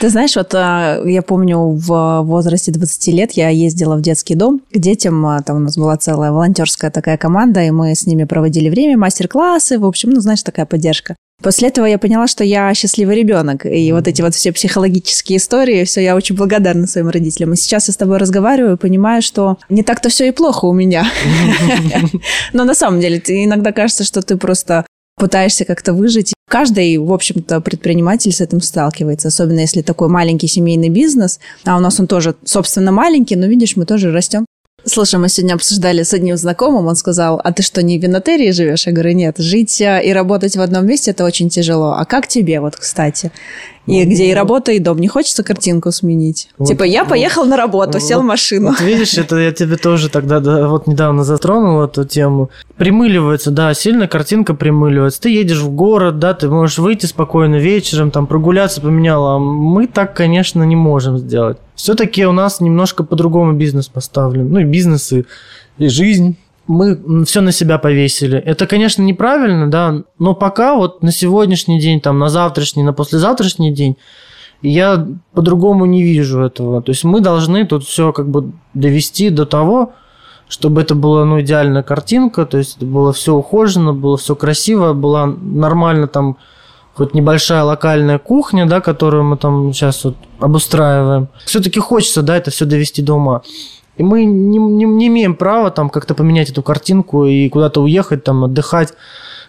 Ты 0.00 0.08
знаешь, 0.10 0.36
вот 0.36 0.54
а, 0.54 1.00
я 1.04 1.22
помню, 1.22 1.58
в 1.58 2.20
возрасте 2.24 2.72
20 2.72 3.06
лет 3.14 3.32
я 3.32 3.48
ездила 3.48 3.96
в 3.96 4.02
детский 4.02 4.34
дом 4.34 4.60
к 4.70 4.78
детям. 4.78 5.24
А, 5.24 5.40
там 5.40 5.56
у 5.56 5.60
нас 5.60 5.78
была 5.78 5.96
целая 5.96 6.30
волонтерская 6.30 6.90
такая 6.90 7.16
команда, 7.16 7.62
и 7.62 7.70
мы 7.70 7.94
с 7.94 8.04
ними 8.06 8.24
проводили 8.24 8.68
время, 8.68 8.98
мастер-классы. 8.98 9.78
В 9.78 9.86
общем, 9.86 10.10
ну, 10.10 10.20
знаешь, 10.20 10.42
такая 10.42 10.66
поддержка. 10.66 11.16
После 11.42 11.68
этого 11.68 11.84
я 11.86 11.98
поняла, 11.98 12.26
что 12.26 12.44
я 12.44 12.72
счастливый 12.74 13.16
ребенок. 13.16 13.66
И 13.66 13.92
вот 13.92 14.08
эти 14.08 14.22
вот 14.22 14.34
все 14.34 14.52
психологические 14.52 15.36
истории, 15.36 15.84
все, 15.84 16.00
я 16.00 16.16
очень 16.16 16.34
благодарна 16.34 16.86
своим 16.86 17.08
родителям. 17.08 17.52
И 17.52 17.56
сейчас 17.56 17.88
я 17.88 17.94
с 17.94 17.96
тобой 17.96 18.16
разговариваю 18.16 18.74
и 18.74 18.78
понимаю, 18.78 19.20
что 19.22 19.58
не 19.68 19.82
так-то 19.82 20.08
все 20.08 20.28
и 20.28 20.32
плохо 20.32 20.64
у 20.64 20.72
меня. 20.72 21.06
Но 22.52 22.64
на 22.64 22.74
самом 22.74 23.00
деле, 23.00 23.22
иногда 23.26 23.72
кажется, 23.72 24.04
что 24.04 24.22
ты 24.22 24.36
просто 24.36 24.86
пытаешься 25.16 25.64
как-то 25.64 25.92
выжить. 25.92 26.34
Каждый, 26.48 26.96
в 26.98 27.12
общем-то, 27.12 27.60
предприниматель 27.60 28.32
с 28.32 28.40
этим 28.40 28.60
сталкивается, 28.60 29.28
особенно 29.28 29.60
если 29.60 29.82
такой 29.82 30.08
маленький 30.08 30.46
семейный 30.46 30.90
бизнес, 30.90 31.40
а 31.64 31.76
у 31.76 31.80
нас 31.80 31.98
он 31.98 32.06
тоже, 32.06 32.36
собственно, 32.44 32.92
маленький, 32.92 33.36
но, 33.36 33.46
видишь, 33.46 33.76
мы 33.76 33.86
тоже 33.86 34.12
растем. 34.12 34.46
Слушай, 34.84 35.18
мы 35.18 35.28
сегодня 35.28 35.54
обсуждали 35.54 36.04
с 36.04 36.14
одним 36.14 36.36
знакомым, 36.36 36.86
он 36.86 36.94
сказал, 36.94 37.40
а 37.42 37.52
ты 37.52 37.64
что, 37.64 37.82
не 37.82 37.98
в 37.98 38.02
винотерии 38.02 38.52
живешь? 38.52 38.86
Я 38.86 38.92
говорю, 38.92 39.12
нет, 39.14 39.38
жить 39.38 39.80
э, 39.80 40.00
и 40.04 40.12
работать 40.12 40.56
в 40.56 40.60
одном 40.60 40.86
месте– 40.86 41.10
это 41.12 41.24
очень 41.24 41.48
тяжело. 41.48 41.94
А 41.94 42.04
как 42.04 42.28
тебе, 42.28 42.60
вот, 42.60 42.76
кстати? 42.76 43.32
И 43.86 44.04
ну, 44.04 44.10
где 44.10 44.30
и 44.30 44.34
работа, 44.34 44.72
и 44.72 44.78
дом. 44.78 44.98
Не 44.98 45.08
хочется 45.08 45.42
картинку 45.44 45.92
сменить? 45.92 46.48
Вот, 46.58 46.68
типа, 46.68 46.82
я 46.82 47.04
поехал 47.04 47.42
вот, 47.42 47.50
на 47.50 47.56
работу, 47.56 47.92
вот, 47.94 48.02
сел 48.02 48.20
в 48.20 48.24
машину. 48.24 48.68
Вот 48.70 48.80
видишь, 48.80 49.14
это 49.18 49.36
я 49.36 49.52
тебе 49.52 49.76
тоже 49.76 50.08
тогда 50.08 50.40
да, 50.40 50.68
вот 50.68 50.86
недавно 50.86 51.24
затронул 51.24 51.82
эту 51.82 52.04
тему. 52.04 52.50
Примыливается, 52.76 53.50
да, 53.50 53.72
сильно 53.74 54.08
картинка 54.08 54.54
примыливается. 54.54 55.22
Ты 55.22 55.30
едешь 55.30 55.60
в 55.60 55.70
город, 55.70 56.18
да, 56.18 56.34
ты 56.34 56.48
можешь 56.48 56.78
выйти 56.78 57.06
спокойно 57.06 57.56
вечером, 57.56 58.10
там, 58.10 58.26
прогуляться, 58.26 58.80
поменяла. 58.80 59.36
А 59.36 59.38
мы 59.38 59.86
так, 59.86 60.14
конечно, 60.14 60.62
не 60.64 60.76
можем 60.76 61.18
сделать. 61.18 61.58
Все-таки 61.76 62.26
у 62.26 62.32
нас 62.32 62.60
немножко 62.60 63.04
по-другому 63.04 63.52
бизнес 63.52 63.86
поставлен. 63.88 64.50
Ну, 64.50 64.60
и 64.60 64.64
бизнес, 64.64 65.12
и, 65.12 65.26
и 65.78 65.88
жизнь 65.88 66.36
мы 66.66 67.24
все 67.24 67.40
на 67.40 67.52
себя 67.52 67.78
повесили. 67.78 68.38
Это, 68.38 68.66
конечно, 68.66 69.02
неправильно, 69.02 69.70
да, 69.70 70.02
но 70.18 70.34
пока 70.34 70.74
вот 70.74 71.02
на 71.02 71.12
сегодняшний 71.12 71.80
день, 71.80 72.00
там, 72.00 72.18
на 72.18 72.28
завтрашний, 72.28 72.82
на 72.82 72.92
послезавтрашний 72.92 73.72
день, 73.72 73.96
я 74.62 75.06
по-другому 75.32 75.86
не 75.86 76.02
вижу 76.02 76.40
этого. 76.40 76.82
То 76.82 76.90
есть 76.90 77.04
мы 77.04 77.20
должны 77.20 77.66
тут 77.66 77.84
все 77.84 78.12
как 78.12 78.28
бы 78.28 78.52
довести 78.74 79.30
до 79.30 79.46
того, 79.46 79.92
чтобы 80.48 80.80
это 80.80 80.94
была 80.94 81.24
ну, 81.24 81.40
идеальная 81.40 81.82
картинка, 81.82 82.46
то 82.46 82.58
есть 82.58 82.82
было 82.82 83.12
все 83.12 83.34
ухожено, 83.34 83.92
было 83.92 84.16
все 84.16 84.34
красиво, 84.34 84.92
была 84.92 85.26
нормально 85.26 86.06
там 86.06 86.36
хоть 86.94 87.14
небольшая 87.14 87.62
локальная 87.62 88.18
кухня, 88.18 88.66
да, 88.66 88.80
которую 88.80 89.24
мы 89.24 89.36
там 89.36 89.72
сейчас 89.72 90.04
вот 90.04 90.16
обустраиваем. 90.40 91.28
Все-таки 91.44 91.78
хочется, 91.78 92.22
да, 92.22 92.36
это 92.36 92.50
все 92.50 92.64
довести 92.64 93.02
до 93.02 93.14
ума. 93.14 93.42
И 93.96 94.02
мы 94.02 94.24
не, 94.24 94.58
не, 94.58 94.84
не 94.84 95.06
имеем 95.06 95.34
права 95.34 95.70
там 95.70 95.88
как-то 95.88 96.14
поменять 96.14 96.50
эту 96.50 96.62
картинку 96.62 97.26
и 97.26 97.48
куда-то 97.48 97.82
уехать, 97.82 98.24
там 98.24 98.44
отдыхать 98.44 98.94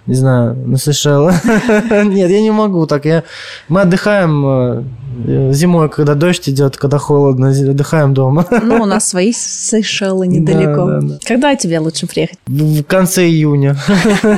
не 0.08 0.16
знаю, 0.16 0.56
на 0.56 0.78
Сейшелы. 0.78 1.34
Нет, 1.90 2.32
я 2.32 2.42
не 2.42 2.52
могу 2.52 2.88
так. 2.88 3.06
Я... 3.06 3.24
Мы 3.68 3.82
отдыхаем 3.82 4.46
э, 4.46 4.84
зимой, 5.54 5.90
когда 5.90 6.16
дождь 6.16 6.50
идет, 6.50 6.78
когда 6.78 6.98
холодно, 6.98 7.50
отдыхаем 7.50 8.14
дома. 8.14 8.46
Ну, 8.68 8.82
у 8.82 8.86
нас 8.86 9.08
свои 9.08 9.32
Сейшелы 9.32 10.28
недалеко. 10.28 10.86
Да, 10.86 11.00
да, 11.00 11.08
да. 11.08 11.20
Когда 11.26 11.56
тебе 11.56 11.80
лучше 11.80 12.06
приехать? 12.06 12.38
В 12.48 12.84
конце 12.84 13.26
июня. 13.26 13.78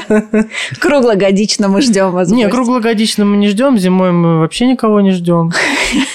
Круглогодично 0.80 1.68
мы 1.68 1.82
ждем 1.82 2.12
вас. 2.12 2.30
Не, 2.30 2.48
круглогодично 2.48 3.26
мы 3.26 3.38
не 3.38 3.48
ждем, 3.48 3.78
зимой 3.80 4.12
мы 4.12 4.40
вообще 4.40 4.68
никого 4.68 5.02
не 5.02 5.12
ждем. 5.12 5.52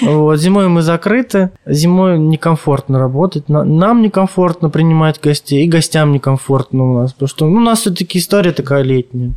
Вот, 0.01 0.37
зимой 0.37 0.69
мы 0.69 0.83
закрыты, 0.83 1.51
зимой 1.67 2.19
некомфортно 2.19 2.99
работать, 2.99 3.49
нам 3.49 4.03
некомфортно 4.03 4.71
принимать 4.71 5.21
гостей, 5.21 5.65
и 5.65 5.69
гостям 5.69 6.13
некомфортно 6.13 6.91
у 6.91 6.99
нас, 7.01 7.13
потому 7.13 7.29
что 7.29 7.49
ну, 7.49 7.57
у 7.57 7.61
нас 7.61 7.81
все-таки 7.81 8.19
история 8.19 8.53
такая 8.53 8.83
летняя. 8.83 9.33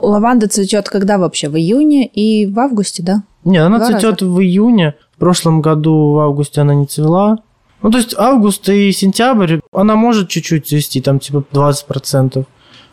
Лаванда 0.00 0.48
цветет 0.48 0.88
когда 0.88 1.18
вообще? 1.18 1.48
В 1.48 1.56
июне 1.56 2.06
и 2.06 2.46
в 2.46 2.58
августе, 2.58 3.02
да? 3.02 3.22
Нет, 3.44 3.64
она 3.64 3.78
Два 3.78 3.86
цветет 3.86 4.22
раза. 4.22 4.32
в 4.32 4.40
июне. 4.42 4.94
В 5.16 5.18
прошлом 5.18 5.62
году 5.62 6.12
в 6.12 6.18
августе 6.20 6.60
она 6.60 6.74
не 6.74 6.86
цвела. 6.86 7.38
Ну, 7.82 7.90
то 7.90 7.98
есть 7.98 8.14
август 8.18 8.68
и 8.68 8.90
сентябрь, 8.92 9.60
она 9.72 9.96
может 9.96 10.28
чуть-чуть 10.28 10.66
цвести, 10.66 11.00
там 11.00 11.18
типа 11.18 11.44
20%, 11.52 12.44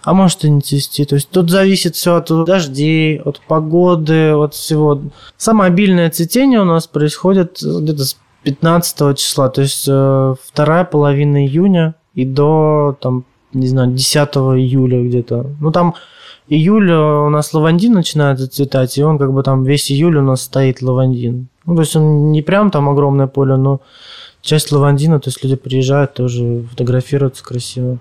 а 0.04 0.14
может 0.14 0.46
и 0.46 0.50
не 0.50 0.62
цвести. 0.62 1.04
То 1.06 1.16
есть 1.16 1.30
тут 1.30 1.50
зависит 1.50 1.96
все 1.96 2.16
от 2.16 2.28
дождей, 2.46 3.20
от 3.20 3.42
погоды, 3.48 4.34
от 4.34 4.54
всего. 4.54 5.02
Самое 5.38 5.70
обильное 5.70 6.10
цветение 6.10 6.62
у 6.62 6.66
нас 6.66 6.88
происходит 6.88 7.60
где-то 7.62 8.06
с 8.06 8.18
15 8.44 9.18
числа, 9.18 9.50
то 9.50 9.62
есть 9.62 9.86
э, 9.88 10.36
вторая 10.46 10.84
половина 10.84 11.46
июня 11.46 11.96
и 12.14 12.26
до, 12.26 12.98
там, 13.02 13.24
не 13.54 13.68
знаю, 13.68 13.92
10 13.92 14.16
июля 14.18 15.02
где-то. 15.02 15.48
Ну, 15.60 15.72
там 15.72 15.96
июль 16.48 16.92
у 16.92 17.30
нас 17.30 17.54
лавандин 17.54 17.94
начинает 17.94 18.40
зацветать, 18.40 18.98
и 18.98 19.04
он 19.04 19.18
как 19.18 19.34
бы 19.34 19.44
там 19.44 19.64
весь 19.64 19.92
июль 19.92 20.18
у 20.18 20.22
нас 20.22 20.42
стоит 20.42 20.82
лавандин. 20.82 21.48
Ну, 21.66 21.76
то 21.76 21.82
есть 21.82 21.96
он 21.96 22.32
не 22.32 22.42
прям 22.42 22.72
там 22.72 22.90
огромное 22.90 23.28
поле, 23.28 23.56
но 23.56 23.82
часть 24.42 24.72
лавандина, 24.72 25.20
то 25.20 25.30
есть 25.30 25.44
люди 25.44 25.56
приезжают 25.56 26.14
тоже 26.14 26.64
фотографируются 26.70 27.44
красиво. 27.44 27.98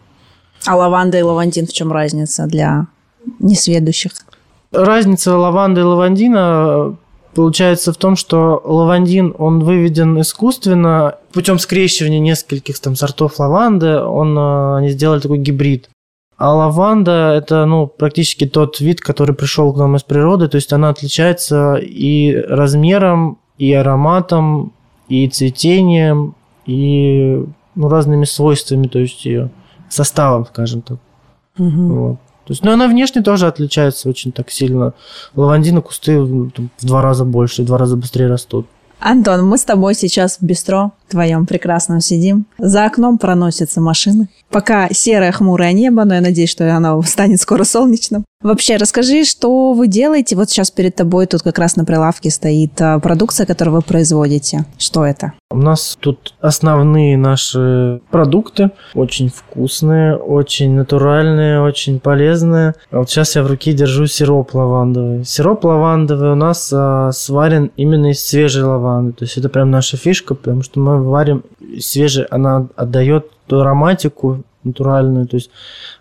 А 0.66 0.76
лаванда 0.76 1.18
и 1.18 1.22
лавандин 1.22 1.66
в 1.66 1.72
чем 1.72 1.92
разница 1.92 2.46
для 2.46 2.86
несведущих? 3.38 4.12
Разница 4.72 5.36
лаванды 5.36 5.80
и 5.80 5.84
лавандина 5.84 6.96
получается 7.34 7.92
в 7.92 7.96
том, 7.96 8.16
что 8.16 8.60
лавандин, 8.64 9.34
он 9.38 9.60
выведен 9.60 10.20
искусственно 10.20 11.16
путем 11.32 11.58
скрещивания 11.58 12.20
нескольких 12.20 12.78
там 12.78 12.96
сортов 12.96 13.38
лаванды, 13.38 13.98
он, 13.98 14.36
э, 14.36 14.76
они 14.76 14.90
сделали 14.90 15.20
такой 15.20 15.38
гибрид. 15.38 15.88
А 16.42 16.52
лаванда– 16.54 17.34
это 17.36 17.66
ну, 17.66 17.86
практически 17.86 18.48
тот 18.48 18.80
вид, 18.80 19.00
который 19.00 19.32
пришел 19.32 19.72
к 19.72 19.76
нам 19.76 19.94
из 19.94 20.02
природы. 20.02 20.48
То 20.48 20.56
есть 20.56 20.72
она 20.72 20.88
отличается 20.88 21.76
и 21.76 22.34
размером, 22.34 23.38
и 23.58 23.72
ароматом, 23.72 24.72
и 25.08 25.28
цветением, 25.28 26.34
и 26.66 27.44
ну, 27.76 27.88
разными 27.88 28.24
свойствами, 28.24 28.88
то 28.88 28.98
есть 28.98 29.24
ее 29.24 29.50
составом, 29.88 30.44
скажем 30.46 30.82
так. 30.82 30.98
Угу. 31.58 31.94
Вот. 31.94 32.16
То 32.16 32.52
есть, 32.52 32.64
ну, 32.64 32.72
она 32.72 32.88
внешне 32.88 33.22
тоже 33.22 33.46
отличается 33.46 34.08
очень 34.08 34.32
так 34.32 34.50
сильно. 34.50 34.94
Лавандины 35.36 35.80
кусты 35.80 36.20
в 36.20 36.50
два 36.80 37.02
раза 37.02 37.24
больше, 37.24 37.62
в 37.62 37.66
два 37.66 37.78
раза 37.78 37.96
быстрее 37.96 38.26
растут. 38.26 38.66
Антон, 38.98 39.46
мы 39.46 39.58
с 39.58 39.64
тобой 39.64 39.94
сейчас 39.94 40.38
в 40.38 40.42
бистро 40.42 40.90
твоем 41.12 41.46
прекрасном 41.46 42.00
сидим. 42.00 42.46
За 42.58 42.84
окном 42.84 43.18
проносятся 43.18 43.80
машины. 43.80 44.28
Пока 44.50 44.88
серое 44.90 45.32
хмурое 45.32 45.72
небо, 45.72 46.04
но 46.04 46.14
я 46.14 46.20
надеюсь, 46.20 46.50
что 46.50 46.74
оно 46.76 47.00
станет 47.02 47.40
скоро 47.40 47.64
солнечным. 47.64 48.24
Вообще, 48.42 48.76
расскажи, 48.76 49.24
что 49.24 49.72
вы 49.72 49.86
делаете? 49.86 50.34
Вот 50.34 50.50
сейчас 50.50 50.70
перед 50.70 50.96
тобой 50.96 51.26
тут 51.26 51.42
как 51.42 51.58
раз 51.58 51.76
на 51.76 51.84
прилавке 51.84 52.28
стоит 52.30 52.80
а, 52.80 52.98
продукция, 52.98 53.46
которую 53.46 53.76
вы 53.76 53.82
производите. 53.82 54.64
Что 54.78 55.06
это? 55.06 55.34
У 55.50 55.58
нас 55.58 55.96
тут 56.00 56.34
основные 56.40 57.16
наши 57.16 58.00
продукты. 58.10 58.72
Очень 58.94 59.28
вкусные, 59.28 60.16
очень 60.16 60.74
натуральные, 60.74 61.62
очень 61.62 62.00
полезные. 62.00 62.74
Вот 62.90 63.08
сейчас 63.08 63.36
я 63.36 63.44
в 63.44 63.46
руке 63.46 63.74
держу 63.74 64.06
сироп 64.06 64.54
лавандовый. 64.54 65.24
Сироп 65.24 65.64
лавандовый 65.64 66.32
у 66.32 66.36
нас 66.36 66.72
а, 66.74 67.12
сварен 67.12 67.70
именно 67.76 68.10
из 68.10 68.24
свежей 68.24 68.64
лаванды. 68.64 69.12
То 69.12 69.24
есть 69.24 69.38
это 69.38 69.50
прям 69.50 69.70
наша 69.70 69.96
фишка, 69.96 70.34
потому 70.34 70.62
что 70.62 70.80
мы 70.80 71.00
варим 71.08 71.44
свежий, 71.80 72.24
она 72.24 72.68
отдает 72.76 73.30
ту 73.46 73.60
ароматику 73.60 74.42
натуральную. 74.64 75.26
То 75.26 75.36
есть 75.36 75.50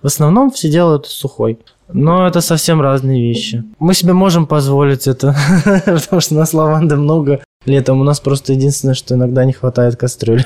в 0.01 0.07
основном 0.07 0.51
все 0.51 0.69
делают 0.69 1.07
сухой. 1.07 1.59
Но 1.93 2.27
это 2.27 2.41
совсем 2.41 2.81
разные 2.81 3.21
вещи. 3.21 3.63
Мы 3.79 3.93
себе 3.93 4.13
можем 4.13 4.47
позволить 4.47 5.07
это, 5.07 5.35
потому 5.85 6.21
что 6.21 6.35
у 6.35 6.37
нас 6.37 6.53
лаванды 6.53 6.95
много. 6.95 7.41
Летом 7.65 7.99
у 8.01 8.03
нас 8.03 8.19
просто 8.19 8.53
единственное, 8.53 8.95
что 8.95 9.13
иногда 9.13 9.45
не 9.45 9.53
хватает 9.53 9.95
кастрюль. 9.95 10.43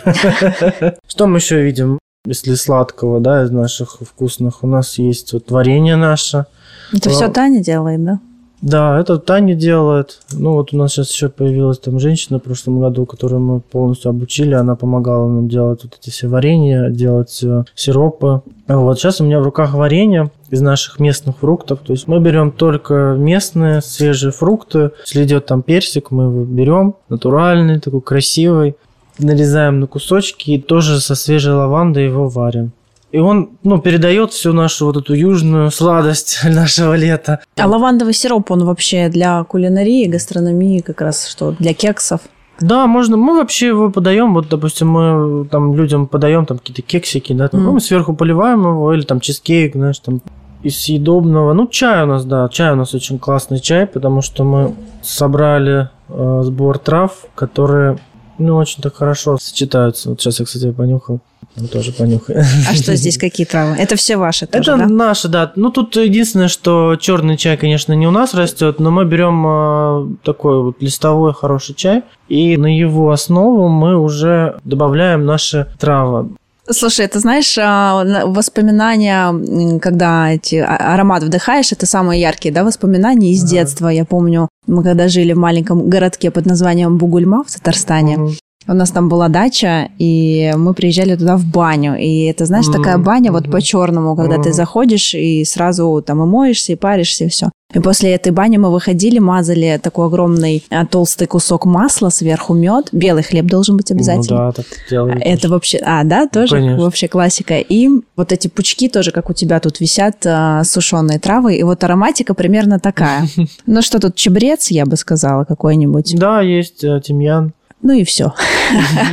Что 1.08 1.28
мы 1.28 1.38
еще 1.38 1.64
видим? 1.64 1.98
Если 2.26 2.56
сладкого, 2.56 3.22
да, 3.22 3.44
из 3.44 3.52
наших 3.52 4.02
вкусных, 4.02 4.64
у 4.64 4.68
нас 4.68 4.98
есть 4.98 5.32
вот 5.32 5.50
варенье 5.50 5.96
наше. 5.96 6.46
Это 6.92 7.10
все 7.10 7.30
Таня 7.30 7.64
делает, 7.64 8.04
да? 8.04 8.20
Да, 8.66 9.00
это 9.00 9.20
Таня 9.20 9.54
делает. 9.54 10.22
Ну, 10.32 10.54
вот 10.54 10.74
у 10.74 10.78
нас 10.78 10.94
сейчас 10.94 11.14
еще 11.14 11.30
появилась 11.30 11.78
там 11.78 12.00
женщина 12.00 12.40
в 12.40 12.42
прошлом 12.42 12.80
году, 12.80 13.06
которую 13.06 13.40
мы 13.40 13.60
полностью 13.60 14.10
обучили. 14.10 14.56
Она 14.56 14.76
помогала 14.76 15.30
нам 15.30 15.48
делать 15.48 15.84
вот 15.84 15.96
эти 16.02 16.10
все 16.10 16.28
варенья, 16.28 16.90
делать 16.90 17.44
э, 17.44 17.66
сиропы. 17.76 18.42
Вот 18.68 18.98
сейчас 18.98 19.22
у 19.22 19.24
меня 19.24 19.40
в 19.40 19.44
руках 19.44 19.76
варенье 19.76 20.32
из 20.50 20.62
наших 20.62 21.00
местных 21.00 21.38
фруктов. 21.38 21.82
То 21.86 21.94
есть 21.94 22.08
мы 22.08 22.20
берем 22.20 22.52
только 22.52 23.16
местные 23.16 23.84
свежие 23.84 24.32
фрукты. 24.32 24.90
Если 25.06 25.24
идет 25.24 25.46
там 25.46 25.62
персик, 25.62 26.10
мы 26.10 26.24
его 26.24 26.44
берем 26.44 26.96
натуральный, 27.08 27.80
такой 27.80 28.02
красивый. 28.02 28.76
Нарезаем 29.20 29.80
на 29.80 29.86
кусочки 29.86 30.50
и 30.50 30.60
тоже 30.60 31.00
со 31.02 31.14
свежей 31.14 31.54
лавандой 31.54 32.06
его 32.06 32.30
варим. 32.30 32.72
И 33.16 33.18
он, 33.18 33.52
ну, 33.64 33.80
передает 33.80 34.34
всю 34.34 34.52
нашу 34.52 34.88
вот 34.88 34.98
эту 34.98 35.14
южную 35.14 35.72
сладость 35.72 36.40
нашего 36.44 36.96
лета. 36.96 37.40
А 37.58 37.66
лавандовый 37.66 38.14
сироп, 38.14 38.52
он 38.52 38.66
вообще 38.66 39.08
для 39.08 39.42
кулинарии, 39.46 40.06
гастрономии 40.08 40.82
как 40.82 41.00
раз 41.00 41.26
что, 41.26 41.52
для 41.52 41.74
кексов? 41.74 42.20
Да, 42.60 42.88
можно. 42.88 43.16
Мы 43.16 43.38
вообще 43.38 43.68
его 43.68 43.90
подаем. 43.90 44.34
Вот, 44.34 44.50
допустим, 44.50 44.90
мы 44.90 45.46
там 45.46 45.76
людям 45.78 46.08
подаем 46.08 46.46
там 46.46 46.58
какие-то 46.58 46.82
кексики, 46.82 47.32
да, 47.32 47.48
там, 47.48 47.62
Мгм. 47.62 47.68
ну, 47.70 47.74
мы 47.76 47.80
сверху 47.80 48.14
поливаем 48.14 48.60
его, 48.64 48.94
или 48.94 49.04
там 49.04 49.22
чизкейк, 49.22 49.76
знаешь, 49.76 50.00
там 50.00 50.20
из 50.62 50.78
съедобного. 50.82 51.54
Ну, 51.54 51.68
чай 51.68 52.04
у 52.04 52.08
нас, 52.08 52.26
да, 52.26 52.50
чай 52.50 52.74
у 52.74 52.76
нас 52.76 52.94
очень 52.94 53.18
классный 53.18 53.62
чай, 53.62 53.88
потому 53.88 54.22
что 54.24 54.44
мы 54.44 54.74
собрали 55.02 55.90
э, 56.10 56.42
сбор 56.44 56.80
трав, 56.80 57.14
которые, 57.34 57.98
ну, 58.38 58.56
очень 58.58 58.82
так 58.82 58.96
хорошо 58.96 59.38
сочетаются. 59.38 60.10
Вот 60.10 60.22
сейчас 60.22 60.40
я, 60.40 60.46
кстати, 60.46 60.72
понюхал. 60.72 61.20
Ну, 61.58 61.68
тоже 61.68 61.94
понюхай. 61.94 62.38
А 62.70 62.76
что 62.76 62.96
здесь, 62.98 63.18
какие 63.18 63.46
травы? 63.46 63.76
Это 63.78 63.96
все 63.96 64.18
ваши 64.18 64.46
тоже, 64.46 64.72
Это 64.72 64.78
да? 64.78 64.88
наши, 64.88 65.28
да. 65.28 65.54
Ну, 65.56 65.72
тут 65.72 65.96
единственное, 65.96 66.50
что 66.50 66.98
черный 66.98 67.38
чай, 67.38 67.56
конечно, 67.56 67.94
не 67.94 68.08
у 68.08 68.12
нас 68.12 68.34
растет, 68.34 68.80
но 68.80 68.92
мы 68.92 69.06
берем 69.06 69.46
э, 69.48 70.16
такой 70.24 70.62
вот 70.62 70.82
листовой 70.82 71.34
хороший 71.34 71.76
чай, 71.76 72.04
и 72.28 72.58
на 72.58 72.78
его 72.78 73.12
основу 73.12 73.70
мы 73.70 73.98
уже 73.98 74.58
добавляем 74.66 75.26
наши 75.26 75.68
травы. 75.80 76.30
Слушай, 76.70 77.08
ты 77.08 77.20
знаешь, 77.20 77.56
а, 77.60 78.04
на- 78.04 78.26
воспоминания, 78.26 79.80
когда 79.80 80.32
эти 80.32 80.56
а- 80.56 80.94
аромат 80.96 81.24
вдыхаешь, 81.24 81.72
это 81.72 81.86
самые 81.86 82.20
яркие, 82.22 82.54
да, 82.54 82.64
воспоминания 82.64 83.32
из 83.34 83.44
Ага. 83.44 83.52
детства. 83.52 83.88
Я 83.90 84.04
помню, 84.06 84.50
мы 84.66 84.84
когда 84.84 85.08
жили 85.08 85.34
в 85.34 85.38
маленьком 85.38 85.88
городке 85.90 86.32
под 86.32 86.46
названием 86.48 86.98
Бугульма 86.98 87.44
в 87.44 87.52
Татарстане, 87.54 88.18
Мгм. 88.18 88.32
У 88.68 88.74
нас 88.74 88.92
там 88.92 89.10
была 89.10 89.28
дача, 89.30 89.90
и 90.00 90.52
мы 90.56 90.74
приезжали 90.74 91.16
туда 91.16 91.38
в 91.38 91.46
баню. 91.46 91.96
И 91.98 92.26
это, 92.26 92.46
знаешь, 92.46 92.66
такая 92.68 92.96
Мгм, 92.98 93.06
баня 93.06 93.32
вот 93.32 93.44
мгм. 93.44 93.52
по-черному, 93.52 94.16
когда 94.16 94.36
ты 94.36 94.50
Мгм. 94.50 94.54
заходишь 94.54 95.14
и 95.14 95.44
сразу 95.46 96.04
там 96.06 96.24
и 96.24 96.26
моешься, 96.26 96.74
и 96.74 96.76
паришься, 96.76 97.26
и 97.26 97.30
все. 97.30 97.50
И 97.74 97.80
после 97.80 98.14
этой 98.14 98.32
бани 98.32 98.58
мы 98.58 98.72
выходили, 98.72 99.20
мазали 99.20 99.80
такой 99.82 100.06
огромный 100.06 100.64
а, 100.70 100.86
толстый 100.86 101.26
кусок 101.28 101.66
масла, 101.66 102.10
сверху 102.10 102.54
мед. 102.54 102.90
Белый 102.92 103.24
хлеб 103.24 103.48
должен 103.48 103.76
быть 103.76 103.92
обязательно. 103.92 104.38
Ну 104.38 104.46
да, 104.46 104.52
так 104.52 104.66
делали. 104.90 105.20
Это 105.22 105.50
вообще, 105.50 105.80
а, 105.80 106.04
да, 106.04 106.28
тоже 106.28 106.56
конечно. 106.56 106.84
вообще 106.84 107.08
классика. 107.08 107.58
И 107.58 107.90
вот 108.16 108.32
эти 108.32 108.48
пучки 108.48 108.88
тоже, 108.88 109.12
как 109.12 109.30
у 109.30 109.34
тебя 109.34 109.60
тут 109.60 109.80
висят, 109.80 110.26
а, 110.26 110.64
сушеные 110.64 111.20
травы. 111.20 111.56
И 111.56 111.64
вот 111.64 111.84
ароматика 111.84 112.34
примерно 112.34 112.80
такая. 112.80 113.28
Ну 113.66 113.82
что 113.82 114.00
тут, 114.00 114.16
чебрец, 114.16 114.70
я 114.70 114.86
бы 114.86 114.96
сказала, 114.96 115.44
какой-нибудь. 115.44 116.16
Да, 116.18 116.42
есть 116.42 116.84
э, 116.84 117.02
тимьян. 117.04 117.52
Ну 117.82 117.94
и 117.94 118.04
все. 118.04 118.34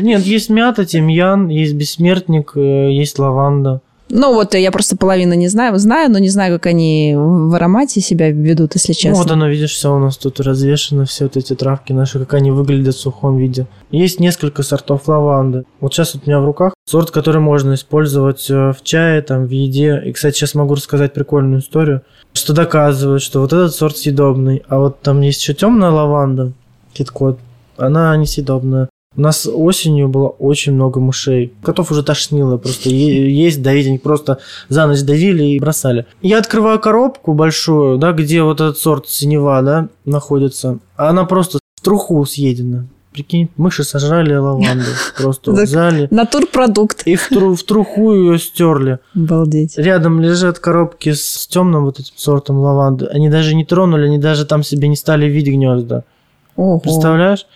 Нет, 0.00 0.22
есть 0.22 0.48
мята, 0.48 0.84
тимьян, 0.84 1.48
есть 1.48 1.74
бессмертник, 1.74 2.52
э, 2.56 2.92
есть 2.92 3.18
лаванда. 3.18 3.80
Ну 4.14 4.34
вот 4.34 4.54
я 4.54 4.70
просто 4.70 4.94
половину 4.96 5.32
не 5.32 5.48
знаю. 5.48 5.78
Знаю, 5.78 6.10
но 6.10 6.18
не 6.18 6.28
знаю, 6.28 6.54
как 6.56 6.66
они 6.66 7.14
в 7.16 7.54
аромате 7.54 8.02
себя 8.02 8.30
ведут, 8.30 8.74
если 8.74 8.92
Ну, 9.08 9.14
вот 9.14 9.20
честно. 9.22 9.32
оно, 9.32 9.48
видишь, 9.48 9.72
все 9.72 9.94
у 9.94 9.98
нас 9.98 10.18
тут 10.18 10.38
развешено, 10.40 11.06
все 11.06 11.24
вот 11.24 11.38
эти 11.38 11.54
травки 11.54 11.94
наши, 11.94 12.18
как 12.18 12.34
они 12.34 12.50
выглядят 12.50 12.94
в 12.94 13.00
сухом 13.00 13.38
виде. 13.38 13.66
Есть 13.90 14.20
несколько 14.20 14.62
сортов 14.62 15.08
лаванды. 15.08 15.64
Вот 15.80 15.94
сейчас 15.94 16.12
вот 16.12 16.24
у 16.26 16.30
меня 16.30 16.40
в 16.40 16.44
руках 16.44 16.74
сорт, 16.86 17.10
который 17.10 17.40
можно 17.40 17.72
использовать 17.72 18.50
э, 18.50 18.72
в 18.72 18.82
чае, 18.82 19.22
там, 19.22 19.46
в 19.46 19.50
еде. 19.50 20.02
И, 20.04 20.12
кстати, 20.12 20.36
сейчас 20.36 20.54
могу 20.54 20.74
рассказать 20.74 21.14
прикольную 21.14 21.60
историю, 21.62 22.02
что 22.34 22.52
доказывает, 22.52 23.22
что 23.22 23.40
вот 23.40 23.52
этот 23.54 23.74
сорт 23.74 23.96
съедобный, 23.96 24.62
а 24.68 24.78
вот 24.78 25.00
там 25.00 25.22
есть 25.22 25.40
еще 25.40 25.54
темная 25.54 25.88
лаванда, 25.90 26.52
киткот, 26.92 27.38
она 27.86 28.16
несъедобная. 28.16 28.88
У 29.14 29.20
нас 29.20 29.46
осенью 29.46 30.08
было 30.08 30.28
очень 30.28 30.72
много 30.72 30.98
мышей. 30.98 31.52
Котов 31.62 31.90
уже 31.90 32.02
тошнило, 32.02 32.56
просто 32.56 32.88
есть 32.88 33.60
давить, 33.62 33.86
они 33.86 33.98
просто 33.98 34.38
за 34.70 34.86
ночь 34.86 35.02
давили 35.02 35.44
и 35.44 35.60
бросали. 35.60 36.06
Я 36.22 36.38
открываю 36.38 36.80
коробку 36.80 37.34
большую, 37.34 37.98
да, 37.98 38.12
где 38.12 38.42
вот 38.42 38.62
этот 38.62 38.78
сорт 38.78 39.08
синева, 39.08 39.60
да, 39.62 39.88
находится, 40.06 40.78
а 40.96 41.10
она 41.10 41.24
просто 41.24 41.58
в 41.76 41.82
труху 41.82 42.24
съедена. 42.24 42.86
Прикинь, 43.12 43.50
мыши 43.58 43.84
сожрали 43.84 44.34
лаванду, 44.34 44.86
просто 45.18 45.52
взяли 45.52 46.08
Натурпродукт. 46.10 47.02
и 47.04 47.14
в, 47.16 47.28
тру- 47.28 47.54
в 47.54 47.62
труху 47.64 48.14
ее 48.14 48.38
стерли. 48.38 49.00
Обалдеть. 49.14 49.76
Рядом 49.76 50.20
лежат 50.22 50.58
коробки 50.58 51.12
с 51.12 51.46
темным 51.46 51.84
вот 51.84 52.00
этим 52.00 52.14
сортом 52.16 52.60
лаванды. 52.60 53.04
Они 53.06 53.28
даже 53.28 53.54
не 53.54 53.66
тронули, 53.66 54.06
они 54.06 54.16
даже 54.16 54.46
там 54.46 54.62
себе 54.62 54.88
не 54.88 54.96
стали 54.96 55.26
видеть 55.26 55.52
гнезда. 55.52 56.04
Ого. 56.56 56.78
Представляешь? 56.80 57.46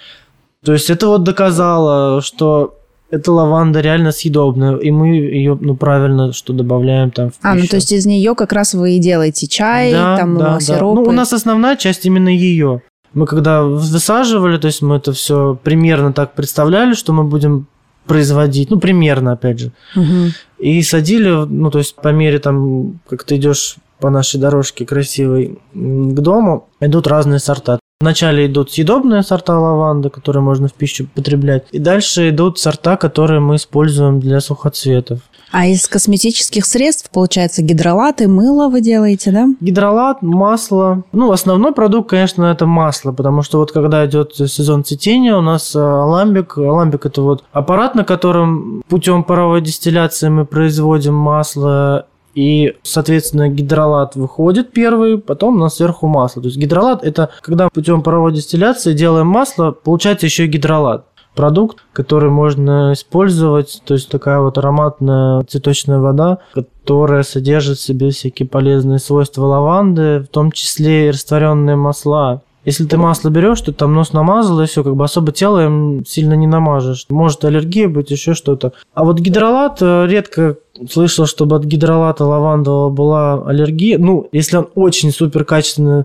То 0.65 0.73
есть 0.73 0.91
это 0.91 1.07
вот 1.09 1.23
доказало, 1.23 2.21
что 2.23 2.75
эта 3.11 3.31
лаванда 3.31 3.81
реально 3.81 4.11
съедобная, 4.11 4.77
и 4.77 4.91
мы 4.91 5.09
ее, 5.09 5.57
ну, 5.61 5.77
правильно, 5.77 6.33
что 6.33 6.53
добавляем 6.53 7.11
там 7.13 7.31
в 7.31 7.35
А, 7.43 7.55
ну 7.55 7.61
пищу. 7.61 7.71
то 7.71 7.77
есть 7.77 7.93
из 7.93 8.05
нее 8.07 8.35
как 8.35 8.53
раз 8.53 8.75
вы 8.75 8.97
и 8.97 8.99
делаете 8.99 9.47
чай, 9.47 9.93
Да, 9.93 10.17
там 10.17 10.37
да, 10.37 10.55
да. 10.55 10.61
сиропы. 10.61 11.01
Ну, 11.03 11.09
у 11.09 11.13
нас 11.13 11.33
основная 11.33 11.77
часть 11.77 12.05
именно 12.05 12.29
ее. 12.29 12.83
Мы 13.15 13.27
когда 13.27 13.63
высаживали, 13.63 14.59
то 14.59 14.67
есть 14.67 14.83
мы 14.83 14.97
это 14.97 15.13
все 15.13 15.57
примерно 15.63 16.13
так 16.13 16.35
представляли, 16.35 16.95
что 16.95 17.13
мы 17.13 17.23
будем 17.25 17.67
производить, 18.07 18.71
ну, 18.71 18.79
примерно, 18.79 19.33
опять 19.33 19.59
же. 19.61 19.73
Мгм. 19.95 20.33
И 20.59 20.83
садили, 20.83 21.31
ну, 21.31 21.71
то 21.71 21.79
есть 21.79 21.95
по 21.97 22.09
мере 22.09 22.39
там, 22.39 22.99
как 23.09 23.25
ты 23.25 23.37
идешь 23.37 23.77
по 24.01 24.11
нашей 24.11 24.39
дорожке 24.41 24.85
красивой 24.85 25.59
к 25.75 26.21
дому, 26.21 26.69
идут 26.81 27.07
разные 27.07 27.39
сорта. 27.39 27.79
Вначале 27.99 28.45
идут 28.45 28.73
съедобные 28.73 29.23
сорта 29.23 29.59
лаванды, 29.59 30.11
которые 30.11 30.43
можно 30.43 30.69
в 30.69 30.75
пищу 30.75 31.07
потреблять. 31.15 31.65
И 31.73 31.79
дальше 31.79 32.29
идут 32.29 32.59
сорта, 32.59 32.99
которые 32.99 33.41
мы 33.41 33.57
используем 33.57 34.21
для 34.21 34.41
сухоцветов. 34.41 35.21
А 35.51 35.65
из 35.65 35.89
косметических 35.89 36.67
средств, 36.67 37.09
получается, 37.11 37.63
гидролаты, 37.63 38.29
мыло 38.29 38.69
вы 38.69 38.83
делаете, 38.83 39.31
да? 39.31 39.47
Гидролат, 39.61 40.21
масло. 40.21 41.05
Ну, 41.13 41.33
основной 41.33 41.73
продукт, 41.73 42.11
конечно, 42.11 42.45
это 42.45 42.67
масло, 42.67 43.13
потому 43.13 43.41
что 43.41 43.61
вот 43.61 43.73
когда 43.73 44.05
идет 44.05 44.35
сезон 44.35 44.85
цветения, 44.85 45.35
у 45.35 45.41
нас 45.41 45.75
э, 45.75 45.79
аламбик. 45.79 46.59
Аламбик 46.59 47.07
это 47.07 47.23
вот 47.23 47.45
аппарат, 47.53 47.95
на 47.95 48.05
котором 48.05 48.83
путем 48.89 49.25
паровой 49.25 49.63
дистилляции 49.63 50.29
мы 50.29 50.45
производим 50.45 51.15
масло 51.15 52.09
и, 52.37 52.77
соответственно, 52.83 53.49
гидролат 53.49 54.14
выходит 54.14 54.70
первый, 54.70 55.16
потом 55.16 55.57
у 55.57 55.59
нас 55.59 55.77
сверху 55.77 56.07
масло. 56.07 56.42
То 56.42 56.49
есть 56.49 56.59
гидролат 56.59 57.03
это 57.03 57.31
когда 57.40 57.70
путем 57.70 58.03
паровой 58.03 58.33
дистилляции 58.33 58.92
делаем 58.92 59.27
масло, 59.27 59.70
получается 59.72 60.27
еще 60.27 60.46
гидролат. 60.46 61.07
Продукт, 61.35 61.79
который 61.92 62.31
можно 62.31 62.92
использовать, 62.92 63.83
то 63.87 63.94
есть 63.94 64.11
такая 64.11 64.40
вот 64.40 64.59
ароматная 64.59 65.44
цветочная 65.44 65.99
вода, 65.99 66.38
которая 66.55 67.22
содержит 67.22 67.79
в 67.79 67.83
себе 67.83 68.11
всякие 68.11 68.46
полезные 68.46 68.99
свойства 68.99 69.44
лаванды, 69.44 70.20
в 70.20 70.29
том 70.29 70.53
числе 70.53 71.07
и 71.07 71.11
растворенные 71.11 71.77
масла. 71.77 72.42
Если 72.67 72.85
ты 72.85 72.99
масло 72.99 73.31
берешь, 73.31 73.61
ты 73.61 73.73
там 73.73 73.95
нос 73.95 74.13
намазал, 74.13 74.61
и 74.61 74.67
все, 74.67 74.83
как 74.83 74.97
бы 74.97 75.05
особо 75.05 75.31
тело 75.31 75.65
им 75.65 76.05
сильно 76.05 76.35
не 76.35 76.49
намажешь. 76.49 77.07
Может 77.09 77.45
аллергия 77.45 77.89
быть, 77.89 78.11
еще 78.11 78.35
что-то. 78.35 78.73
А 78.93 79.05
вот 79.05 79.21
гидролат 79.21 79.79
э, 79.81 80.07
редко 80.09 80.57
слышал, 80.91 81.27
чтобы 81.27 81.55
от 81.57 81.65
гидролата 81.65 82.25
лавандового 82.25 82.91
была 82.91 83.35
аллергия. 83.47 83.99
Ну, 83.99 84.29
если 84.33 84.57
он 84.57 84.69
очень 84.75 85.13
супер 85.13 85.45
качественный, 85.45 86.05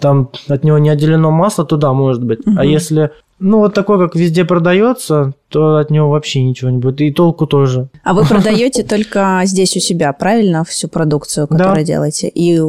там 0.00 0.30
от 0.48 0.64
него 0.64 0.78
не 0.78 0.90
отделено 0.90 1.30
масло, 1.30 1.64
то 1.64 1.76
да, 1.76 1.92
может 1.92 2.24
быть. 2.24 2.40
А 2.44 2.50
Мгм. 2.50 2.62
если, 2.62 3.10
ну, 3.40 3.58
вот 3.58 3.74
такой, 3.74 3.98
как 3.98 4.14
везде 4.14 4.44
продается, 4.44 5.32
то 5.48 5.78
от 5.78 5.90
него 5.90 6.10
вообще 6.10 6.42
ничего 6.42 6.70
не 6.70 6.78
будет. 6.78 7.00
И 7.00 7.10
толку 7.12 7.46
тоже. 7.46 7.88
А 8.04 8.14
вы 8.14 8.24
продаете 8.28 8.82
только 8.82 9.40
здесь 9.44 9.76
у 9.76 9.80
себя, 9.80 10.12
правильно, 10.12 10.62
всю 10.64 10.88
продукцию, 10.88 11.46
Да. 11.50 11.56
которую 11.56 11.84
делаете? 11.84 12.28
И 12.28 12.60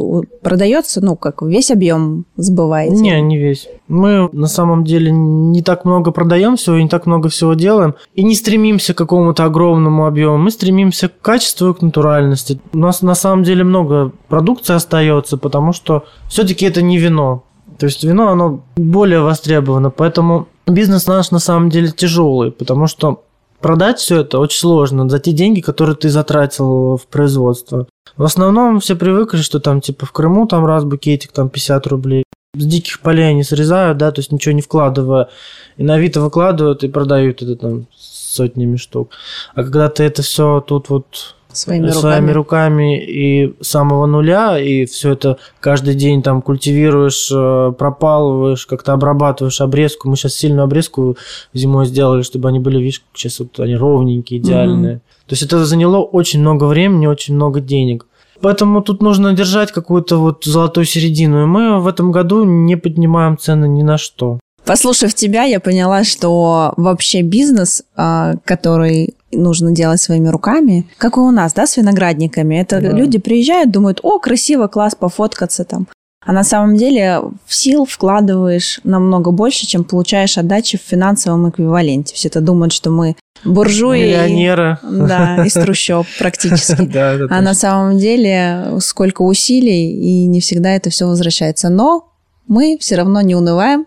продается, 0.42 1.00
ну, 1.04 1.14
как 1.16 1.42
весь 1.42 1.70
объем 1.70 2.24
сбываете? 2.36 2.96
Не, 2.96 3.20
не 3.20 3.38
весь. 3.38 3.68
Мы 3.88 4.28
на 4.32 4.46
самом 4.46 4.84
деле 4.84 5.12
не 5.12 5.62
так 5.62 5.84
много 5.84 6.10
продаем 6.10 6.56
всего, 6.56 6.76
не 6.78 6.88
так 6.88 7.06
много 7.06 7.28
всего 7.28 7.54
делаем. 7.54 7.94
И 8.14 8.24
не 8.24 8.34
стремимся 8.34 8.94
к 8.94 8.98
какому-то 8.98 9.44
огромному 9.44 10.06
объему. 10.06 10.38
Мы 10.38 10.50
стремимся 10.50 11.08
к 11.08 11.20
качеству 11.20 11.70
и 11.70 11.74
к 11.74 11.82
натуральности. 11.82 12.60
У 12.72 12.78
нас 12.78 13.02
на 13.02 13.14
самом 13.14 13.44
деле 13.44 13.62
много 13.62 14.10
продукции 14.28 14.74
остается, 14.74 15.36
потому 15.36 15.72
что 15.72 16.04
все-таки 16.28 16.64
это 16.64 16.82
не 16.82 16.98
вино. 16.98 17.44
То 17.78 17.86
есть 17.86 18.04
вино, 18.04 18.28
оно 18.28 18.60
более 18.76 19.20
востребовано, 19.20 19.90
поэтому 19.90 20.46
бизнес 20.72 21.06
наш 21.06 21.30
на 21.30 21.38
самом 21.38 21.70
деле 21.70 21.90
тяжелый, 21.90 22.50
потому 22.50 22.86
что 22.86 23.22
продать 23.60 23.98
все 23.98 24.20
это 24.20 24.38
очень 24.38 24.58
сложно 24.58 25.08
за 25.08 25.18
те 25.18 25.32
деньги, 25.32 25.60
которые 25.60 25.96
ты 25.96 26.08
затратил 26.08 26.96
в 26.96 27.06
производство. 27.06 27.86
В 28.16 28.24
основном 28.24 28.80
все 28.80 28.96
привыкли, 28.96 29.38
что 29.38 29.60
там 29.60 29.80
типа 29.80 30.06
в 30.06 30.12
Крыму 30.12 30.46
там 30.46 30.66
раз 30.66 30.84
букетик 30.84 31.32
там 31.32 31.48
50 31.48 31.86
рублей. 31.86 32.24
с 32.54 32.66
диких 32.66 33.00
полей 33.00 33.30
они 33.30 33.44
срезают, 33.44 33.96
да, 33.96 34.10
то 34.10 34.20
есть 34.20 34.32
ничего 34.32 34.54
не 34.54 34.60
вкладывая. 34.60 35.30
И 35.78 35.82
на 35.84 35.94
Авито 35.94 36.20
выкладывают 36.20 36.84
и 36.84 36.88
продают 36.88 37.40
это 37.42 37.56
там 37.56 37.86
сотнями 37.96 38.76
штук. 38.76 39.10
А 39.54 39.62
когда 39.62 39.88
ты 39.88 40.02
это 40.02 40.22
все 40.22 40.60
тут 40.60 40.90
вот 40.90 41.34
Своими 41.52 41.90
своими 41.90 42.32
руками. 42.32 42.32
руками 42.32 43.04
и 43.04 43.54
с 43.60 43.68
самого 43.68 44.06
нуля, 44.06 44.58
и 44.58 44.86
все 44.86 45.12
это 45.12 45.38
каждый 45.60 45.94
день 45.94 46.22
там 46.22 46.42
культивируешь, 46.42 47.30
э, 47.32 47.72
пропалываешь, 47.78 48.66
как-то 48.66 48.92
обрабатываешь 48.92 49.60
обрезку. 49.60 50.08
Мы 50.08 50.16
сейчас 50.16 50.34
сильную 50.34 50.64
обрезку 50.64 51.16
зимой 51.54 51.86
сделали, 51.86 52.22
чтобы 52.22 52.48
они 52.48 52.58
были, 52.58 52.78
видишь, 52.78 53.02
сейчас 53.14 53.40
вот 53.40 53.60
они 53.60 53.76
ровненькие, 53.76 54.40
идеальные. 54.40 55.00
То 55.26 55.32
есть 55.34 55.42
это 55.42 55.64
заняло 55.64 55.98
очень 55.98 56.40
много 56.40 56.64
времени, 56.64 57.06
очень 57.06 57.34
много 57.34 57.60
денег. 57.60 58.06
Поэтому 58.40 58.82
тут 58.82 59.02
нужно 59.02 59.32
держать 59.32 59.70
какую-то 59.70 60.16
вот 60.16 60.44
золотую 60.44 60.84
середину. 60.84 61.44
И 61.44 61.46
мы 61.46 61.80
в 61.80 61.86
этом 61.86 62.10
году 62.10 62.44
не 62.44 62.76
поднимаем 62.76 63.38
цены 63.38 63.66
ни 63.66 63.82
на 63.82 63.98
что. 63.98 64.40
Послушав 64.64 65.14
тебя, 65.14 65.44
я 65.44 65.60
поняла, 65.60 66.04
что 66.04 66.74
вообще 66.76 67.22
бизнес, 67.22 67.84
а, 67.96 68.34
который 68.44 69.14
нужно 69.32 69.72
делать 69.72 70.00
своими 70.00 70.28
руками, 70.28 70.86
как 70.98 71.16
и 71.16 71.20
у 71.20 71.30
нас, 71.30 71.52
да, 71.52 71.66
с 71.66 71.76
виноградниками. 71.76 72.56
Это 72.56 72.80
Да. 72.80 72.90
люди 72.90 73.18
приезжают, 73.18 73.70
думают, 73.70 74.00
о, 74.02 74.18
красиво, 74.18 74.66
класс, 74.68 74.94
пофоткаться 74.94 75.64
там. 75.64 75.86
А 76.24 76.32
на 76.32 76.44
самом 76.44 76.76
деле 76.76 77.20
в 77.46 77.54
сил 77.54 77.84
вкладываешь 77.84 78.78
намного 78.84 79.32
больше, 79.32 79.66
чем 79.66 79.82
получаешь 79.82 80.38
отдачи 80.38 80.78
в 80.78 80.80
финансовом 80.82 81.50
эквиваленте. 81.50 82.14
Все 82.14 82.28
это 82.28 82.40
думают, 82.40 82.72
что 82.72 82.90
мы 82.90 83.16
буржуи. 83.44 83.98
Миллионеры. 84.02 84.78
Да, 84.88 85.42
из 85.44 85.54
трущоб 85.54 86.06
практически. 86.20 86.82
Да, 86.82 87.14
А 87.28 87.40
на 87.40 87.54
самом 87.54 87.98
деле 87.98 88.74
сколько 88.80 89.22
усилий, 89.22 89.90
и 90.00 90.26
не 90.26 90.40
всегда 90.40 90.70
это 90.76 90.90
все 90.90 91.06
возвращается. 91.06 91.70
Но 91.70 92.12
мы 92.46 92.76
все 92.80 92.94
равно 92.94 93.20
не 93.20 93.34
унываем. 93.34 93.86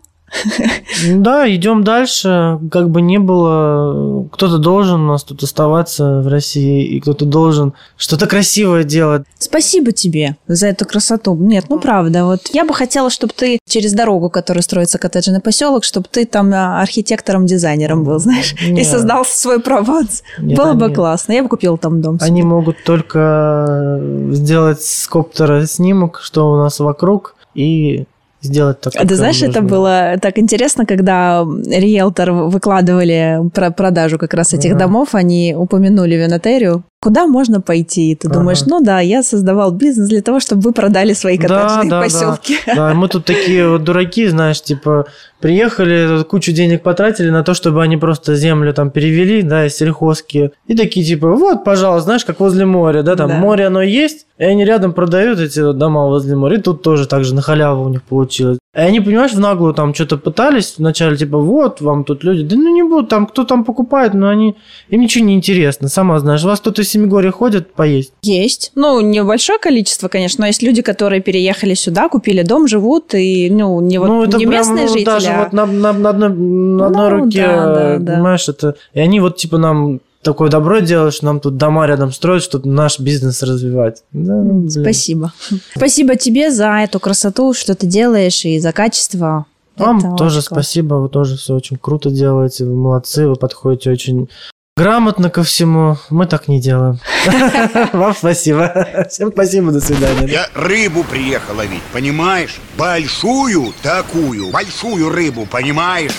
Да, 1.15 1.53
идем 1.53 1.83
дальше. 1.83 2.59
Как 2.71 2.89
бы 2.89 3.01
не 3.01 3.17
было, 3.19 4.27
кто-то 4.31 4.57
должен 4.57 5.01
у 5.01 5.07
нас 5.07 5.23
тут 5.23 5.43
оставаться 5.43 6.21
в 6.21 6.27
России, 6.27 6.85
и 6.85 6.99
кто-то 6.99 7.25
должен 7.25 7.73
что-то 7.97 8.27
красивое 8.27 8.83
делать. 8.83 9.23
Спасибо 9.37 9.91
тебе 9.91 10.37
за 10.47 10.67
эту 10.67 10.85
красоту. 10.85 11.35
Нет, 11.35 11.65
ну 11.69 11.79
правда, 11.79 12.25
вот 12.25 12.41
я 12.53 12.65
бы 12.65 12.73
хотела, 12.73 13.09
чтобы 13.09 13.33
ты 13.35 13.59
через 13.67 13.93
дорогу, 13.93 14.29
которая 14.29 14.61
строится 14.61 14.97
коттеджный 14.97 15.41
поселок, 15.41 15.83
чтобы 15.83 16.07
ты 16.09 16.25
там 16.25 16.51
а, 16.53 16.81
архитектором-дизайнером 16.81 18.03
был, 18.03 18.19
знаешь, 18.19 18.55
и 18.61 18.71
Нет. 18.71 18.87
создал 18.87 19.25
свой 19.25 19.59
Прованс. 19.59 20.23
Нет, 20.39 20.57
Было 20.57 20.73
бы 20.73 20.85
они- 20.85 20.95
классно. 20.95 21.33
Я 21.33 21.43
бы 21.43 21.49
купила 21.49 21.77
там 21.77 22.01
дом. 22.01 22.17
себе. 22.19 22.25
Они 22.27 22.43
могут 22.43 22.83
только 22.83 23.99
сделать 24.31 24.81
с 24.81 25.07
коптера 25.07 25.65
снимок, 25.65 26.19
что 26.23 26.51
у 26.51 26.57
нас 26.57 26.79
вокруг, 26.79 27.35
и 27.53 28.05
сделать 28.45 28.81
так. 28.81 28.93
Как 28.93 29.07
ты 29.07 29.15
знаешь, 29.15 29.41
нам 29.41 29.49
это 29.51 29.61
нужно. 29.61 29.75
было 29.77 30.15
так 30.21 30.37
интересно, 30.37 30.85
когда 30.85 31.43
риэлтор 31.43 32.31
выкладывали 32.31 33.39
про 33.53 33.71
продажу 33.71 34.17
как 34.17 34.33
раз 34.33 34.53
этих 34.53 34.71
Ага. 34.71 34.79
домов, 34.79 35.09
они 35.15 35.55
упомянули 35.57 36.15
винотерию. 36.15 36.83
Куда 37.05 37.27
можно 37.27 37.61
пойти? 37.61 38.09
И 38.11 38.15
ты 38.15 38.27
Ага. 38.27 38.39
думаешь, 38.39 38.65
ну 38.65 38.81
да, 38.81 38.99
я 38.99 39.21
создавал 39.21 39.69
бизнес 39.69 40.09
для 40.09 40.23
того, 40.23 40.39
чтобы 40.39 40.61
вы 40.63 40.71
продали 40.71 41.13
свои 41.13 41.37
Да, 41.37 41.47
коттеджные 41.47 41.89
да, 41.91 41.99
да. 41.99 42.03
поселки. 42.03 42.57
Да, 42.65 42.93
мы 42.95 43.07
тут 43.09 43.25
такие 43.25 43.69
вот 43.69 43.83
дураки, 43.83 44.27
знаешь, 44.27 44.59
типа, 44.63 45.05
приехали, 45.39 46.23
кучу 46.23 46.51
денег 46.51 46.81
потратили 46.81 47.29
на 47.29 47.43
то, 47.43 47.53
чтобы 47.53 47.83
они 47.83 47.97
просто 47.97 48.33
землю 48.35 48.73
там 48.73 48.89
перевели, 48.89 49.43
да, 49.43 49.67
из 49.67 49.75
сельхозки. 49.77 50.49
И 50.65 50.75
такие, 50.75 51.05
типа, 51.05 51.29
вот, 51.29 51.63
пожалуйста, 51.63 52.05
знаешь, 52.05 52.25
как 52.25 52.39
возле 52.39 52.65
моря, 52.65 53.03
да, 53.03 53.15
там 53.15 53.29
Да. 53.29 53.37
море 53.37 53.67
оно 53.67 53.83
есть, 53.83 54.25
и 54.39 54.43
они 54.43 54.65
рядом 54.65 54.91
продают 54.93 55.39
эти 55.39 55.59
вот 55.59 55.77
дома 55.77 56.07
возле 56.07 56.35
моря. 56.35 56.57
И 56.57 56.61
тут 56.61 56.81
тоже 56.81 57.07
так 57.07 57.23
же 57.23 57.35
на 57.35 57.41
халяву 57.43 57.83
у 57.85 57.89
них 57.89 58.01
получилось. 58.01 58.57
И 58.75 58.79
они, 58.79 58.99
понимаешь, 58.99 59.31
в 59.33 59.39
наглую 59.39 59.73
там 59.73 59.93
что-то 59.93 60.17
пытались 60.17 60.73
вначале, 60.77 61.15
типа, 61.15 61.37
вот, 61.37 61.79
вам 61.81 62.03
тут 62.03 62.23
люди, 62.23 62.43
да 62.43 62.55
ну 62.55 62.73
не 62.73 62.83
будут, 62.83 63.09
там, 63.09 63.27
кто 63.27 63.43
там 63.45 63.63
покупает, 63.63 64.13
но 64.15 64.27
они, 64.27 64.55
им 64.89 65.01
ничего 65.01 65.23
не 65.23 65.35
интересно, 65.35 65.87
сама 65.87 66.19
знаешь, 66.19 66.43
у 66.43 66.47
вас 66.47 66.59
тут 66.59 66.79
из 66.79 66.89
Семигорья 66.95 67.31
ходят 67.31 67.73
поесть. 67.73 68.13
Есть. 68.21 68.71
Ну, 68.75 69.01
небольшое 69.01 69.59
количество, 69.59 70.07
конечно, 70.07 70.43
но 70.43 70.47
есть 70.47 70.63
люди, 70.63 70.81
которые 70.81 71.21
переехали 71.21 71.73
сюда, 71.73 72.07
купили 72.07 72.41
дом, 72.41 72.69
живут, 72.69 73.13
и, 73.13 73.49
ну, 73.49 73.81
не, 73.81 73.97
вот, 73.97 74.07
ну, 74.07 74.23
это 74.23 74.37
не 74.37 74.45
прям, 74.47 74.59
местные 74.59 74.85
ну, 74.85 74.93
жители, 74.93 75.03
даже 75.03 75.27
а- 75.27 75.43
вот 75.43 75.51
на, 75.53 75.65
на- 75.65 75.91
на 75.91 76.09
одной, 76.11 76.29
на 76.29 76.87
одной 76.87 77.09
Ну, 77.09 77.17
руке, 77.17 77.45
да, 77.45 77.65
да, 77.75 77.97
да. 77.99 78.13
понимаешь, 78.13 78.47
это... 78.47 78.75
И 78.93 78.99
они 79.01 79.19
вот, 79.19 79.35
типа, 79.35 79.57
нам 79.57 79.99
такое 80.21 80.49
добро 80.49 80.79
что 81.11 81.25
нам 81.25 81.41
тут 81.41 81.57
дома 81.57 81.85
рядом 81.85 82.13
строят, 82.13 82.43
чтобы 82.43 82.69
наш 82.69 82.97
бизнес 82.99 83.43
развивать. 83.43 84.03
Да, 84.13 84.39
блин. 84.41 84.69
Спасибо. 84.69 85.33
Спасибо 85.75 86.15
тебе 86.15 86.49
за 86.49 86.77
эту 86.77 87.01
красоту, 87.01 87.53
что 87.53 87.75
ты 87.75 87.87
делаешь, 87.87 88.45
и 88.45 88.57
за 88.59 88.71
качество. 88.71 89.45
Вам 89.75 89.97
Это 89.99 90.15
тоже 90.15 90.41
спасибо, 90.41 90.95
вы 90.95 91.09
тоже 91.09 91.35
все 91.35 91.53
очень 91.53 91.75
круто 91.75 92.09
делаете, 92.09 92.63
вы 92.63 92.75
молодцы, 92.75 93.27
вы 93.27 93.35
подходите 93.35 93.91
очень 93.91 94.29
грамотно 94.77 95.29
ко 95.29 95.43
всему. 95.43 95.97
Мы 96.09 96.25
так 96.25 96.47
не 96.47 96.59
делаем. 96.59 96.99
Вам 97.93 98.13
спасибо. 98.13 99.07
Всем 99.09 99.31
спасибо, 99.31 99.71
до 99.71 99.79
свидания. 99.79 100.27
Я 100.27 100.47
рыбу 100.53 101.03
приехал 101.03 101.55
ловить, 101.55 101.83
понимаешь? 101.93 102.57
Большую 102.77 103.73
такую, 103.81 104.51
большую 104.51 105.09
рыбу, 105.09 105.45
понимаешь? 105.45 106.11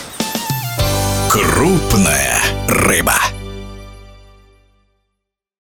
Крупная 1.30 2.40
рыба. 2.68 3.14